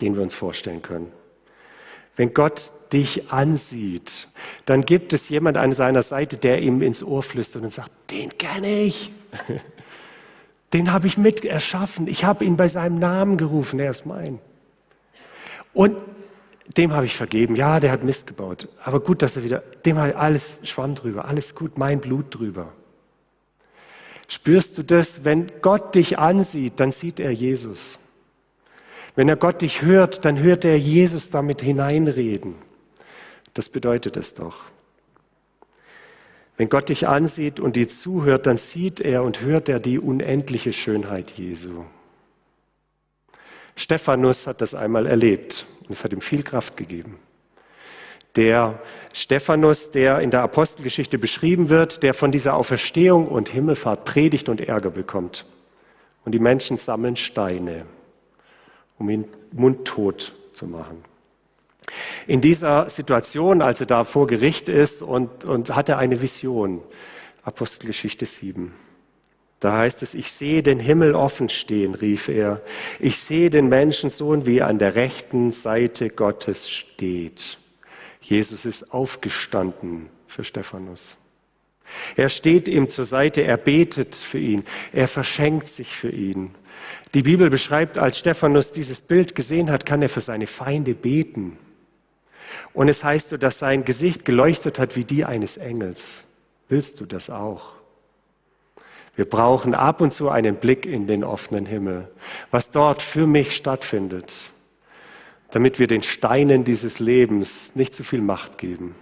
den 0.00 0.16
wir 0.16 0.22
uns 0.22 0.34
vorstellen 0.34 0.80
können. 0.80 1.12
Wenn 2.16 2.32
Gott 2.32 2.72
dich 2.90 3.30
ansieht, 3.30 4.28
dann 4.64 4.86
gibt 4.86 5.12
es 5.12 5.28
jemand 5.28 5.58
an 5.58 5.72
seiner 5.72 6.00
Seite, 6.02 6.38
der 6.38 6.62
ihm 6.62 6.80
ins 6.80 7.02
Ohr 7.02 7.22
flüstert 7.22 7.62
und 7.62 7.72
sagt, 7.72 7.92
den 8.10 8.36
kenne 8.38 8.80
ich. 8.82 9.12
Den 10.72 10.92
habe 10.92 11.08
ich 11.08 11.18
mit 11.18 11.44
erschaffen. 11.44 12.06
Ich 12.06 12.24
habe 12.24 12.44
ihn 12.44 12.56
bei 12.56 12.68
seinem 12.68 13.00
Namen 13.00 13.36
gerufen. 13.36 13.80
Er 13.80 13.90
ist 13.90 14.06
mein. 14.06 14.38
Und 15.74 15.96
dem 16.76 16.92
habe 16.92 17.06
ich 17.06 17.16
vergeben. 17.16 17.56
Ja, 17.56 17.80
der 17.80 17.90
hat 17.90 18.04
Mist 18.04 18.26
gebaut. 18.26 18.68
Aber 18.82 19.00
gut, 19.00 19.22
dass 19.22 19.36
er 19.36 19.44
wieder, 19.44 19.62
dem 19.84 19.98
habe 19.98 20.10
ich 20.10 20.16
alles 20.16 20.60
Schwamm 20.62 20.94
drüber. 20.94 21.24
Alles 21.24 21.54
gut, 21.54 21.78
mein 21.78 22.00
Blut 22.00 22.26
drüber. 22.30 22.72
Spürst 24.28 24.78
du 24.78 24.84
das? 24.84 25.24
Wenn 25.24 25.48
Gott 25.62 25.94
dich 25.96 26.18
ansieht, 26.18 26.74
dann 26.76 26.92
sieht 26.92 27.18
er 27.18 27.32
Jesus. 27.32 27.98
Wenn 29.16 29.28
er 29.28 29.36
Gott 29.36 29.62
dich 29.62 29.82
hört, 29.82 30.24
dann 30.24 30.38
hört 30.38 30.64
er 30.64 30.78
Jesus 30.78 31.30
damit 31.30 31.60
hineinreden. 31.60 32.54
Das 33.54 33.68
bedeutet 33.68 34.16
es 34.16 34.34
doch. 34.34 34.66
Wenn 36.56 36.68
Gott 36.68 36.90
dich 36.90 37.08
ansieht 37.08 37.58
und 37.58 37.74
dir 37.74 37.88
zuhört, 37.88 38.46
dann 38.46 38.56
sieht 38.56 39.00
er 39.00 39.24
und 39.24 39.40
hört 39.40 39.68
er 39.68 39.80
die 39.80 39.98
unendliche 39.98 40.72
Schönheit 40.72 41.32
Jesu. 41.32 41.84
Stephanus 43.74 44.46
hat 44.46 44.60
das 44.60 44.74
einmal 44.74 45.06
erlebt 45.06 45.66
und 45.90 45.96
es 45.96 46.04
hat 46.04 46.12
ihm 46.12 46.22
viel 46.22 46.42
Kraft 46.42 46.78
gegeben. 46.78 47.18
Der 48.36 48.78
Stephanus, 49.12 49.90
der 49.90 50.20
in 50.20 50.30
der 50.30 50.42
Apostelgeschichte 50.42 51.18
beschrieben 51.18 51.68
wird, 51.68 52.02
der 52.02 52.14
von 52.14 52.30
dieser 52.30 52.54
Auferstehung 52.54 53.26
und 53.28 53.48
Himmelfahrt 53.50 54.04
predigt 54.06 54.48
und 54.48 54.62
Ärger 54.62 54.90
bekommt. 54.90 55.44
Und 56.24 56.32
die 56.32 56.38
Menschen 56.38 56.76
sammeln 56.78 57.16
Steine 57.16 57.84
um 59.00 59.08
ihn 59.08 59.24
mundtot 59.50 60.32
zu 60.52 60.66
machen. 60.66 61.02
In 62.28 62.40
dieser 62.40 62.88
Situation, 62.88 63.62
als 63.62 63.80
er 63.80 63.86
da 63.86 64.04
vor 64.04 64.28
Gericht 64.28 64.68
ist 64.68 65.02
und, 65.02 65.44
und 65.44 65.74
hat 65.74 65.88
er 65.88 65.98
eine 65.98 66.22
Vision, 66.22 66.82
Apostelgeschichte 67.42 68.26
7. 68.26 68.72
Da 69.60 69.76
heißt 69.76 70.02
es, 70.02 70.14
ich 70.14 70.32
sehe 70.32 70.62
den 70.62 70.80
Himmel 70.80 71.14
offen 71.14 71.50
stehen, 71.50 71.94
rief 71.94 72.28
er. 72.28 72.62
Ich 72.98 73.18
sehe 73.18 73.50
den 73.50 73.68
Menschensohn, 73.68 74.46
wie 74.46 74.58
er 74.58 74.68
an 74.68 74.78
der 74.78 74.94
rechten 74.94 75.52
Seite 75.52 76.08
Gottes 76.08 76.70
steht. 76.70 77.58
Jesus 78.22 78.64
ist 78.64 78.92
aufgestanden 78.94 80.08
für 80.26 80.44
Stephanus. 80.44 81.18
Er 82.16 82.28
steht 82.28 82.68
ihm 82.68 82.88
zur 82.88 83.04
Seite, 83.04 83.42
er 83.42 83.56
betet 83.56 84.14
für 84.16 84.38
ihn, 84.38 84.64
er 84.92 85.08
verschenkt 85.08 85.68
sich 85.68 85.88
für 85.88 86.10
ihn. 86.10 86.54
Die 87.14 87.22
Bibel 87.22 87.50
beschreibt, 87.50 87.98
als 87.98 88.18
Stephanus 88.18 88.72
dieses 88.72 89.00
Bild 89.00 89.34
gesehen 89.34 89.70
hat, 89.70 89.84
kann 89.84 90.00
er 90.00 90.08
für 90.08 90.20
seine 90.20 90.46
Feinde 90.46 90.94
beten. 90.94 91.58
Und 92.72 92.88
es 92.88 93.04
heißt 93.04 93.30
so, 93.30 93.36
dass 93.36 93.58
sein 93.58 93.84
Gesicht 93.84 94.24
geleuchtet 94.24 94.78
hat 94.78 94.96
wie 94.96 95.04
die 95.04 95.24
eines 95.24 95.56
Engels. 95.56 96.24
Willst 96.68 97.00
du 97.00 97.06
das 97.06 97.28
auch? 97.28 97.79
Wir 99.16 99.24
brauchen 99.24 99.74
ab 99.74 100.00
und 100.00 100.12
zu 100.12 100.28
einen 100.28 100.56
Blick 100.56 100.86
in 100.86 101.06
den 101.06 101.24
offenen 101.24 101.66
Himmel, 101.66 102.08
was 102.50 102.70
dort 102.70 103.02
für 103.02 103.26
mich 103.26 103.56
stattfindet, 103.56 104.50
damit 105.50 105.78
wir 105.78 105.86
den 105.86 106.02
Steinen 106.02 106.64
dieses 106.64 107.00
Lebens 107.00 107.74
nicht 107.74 107.94
zu 107.94 108.04
viel 108.04 108.20
Macht 108.20 108.58
geben, 108.58 108.94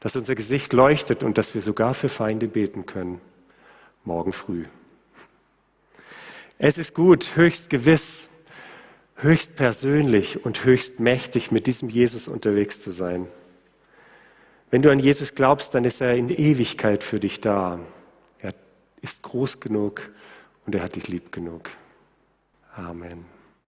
dass 0.00 0.16
unser 0.16 0.34
Gesicht 0.34 0.72
leuchtet 0.72 1.22
und 1.22 1.38
dass 1.38 1.54
wir 1.54 1.62
sogar 1.62 1.94
für 1.94 2.08
Feinde 2.08 2.48
beten 2.48 2.86
können, 2.86 3.20
morgen 4.04 4.32
früh. 4.32 4.64
Es 6.58 6.78
ist 6.78 6.94
gut, 6.94 7.36
höchst 7.36 7.70
gewiss, 7.70 8.28
höchst 9.16 9.56
persönlich 9.56 10.44
und 10.44 10.64
höchst 10.64 11.00
mächtig 11.00 11.50
mit 11.50 11.66
diesem 11.66 11.88
Jesus 11.88 12.28
unterwegs 12.28 12.80
zu 12.80 12.90
sein. 12.90 13.26
Wenn 14.70 14.82
du 14.82 14.90
an 14.90 14.98
Jesus 14.98 15.34
glaubst, 15.34 15.74
dann 15.74 15.84
ist 15.84 16.00
er 16.00 16.14
in 16.14 16.30
Ewigkeit 16.30 17.04
für 17.04 17.20
dich 17.20 17.40
da. 17.40 17.78
Ist 19.04 19.22
groß 19.22 19.60
genug 19.60 20.08
und 20.64 20.74
er 20.74 20.82
hat 20.82 20.96
dich 20.96 21.08
lieb 21.08 21.30
genug. 21.30 21.68
Amen. 22.74 23.26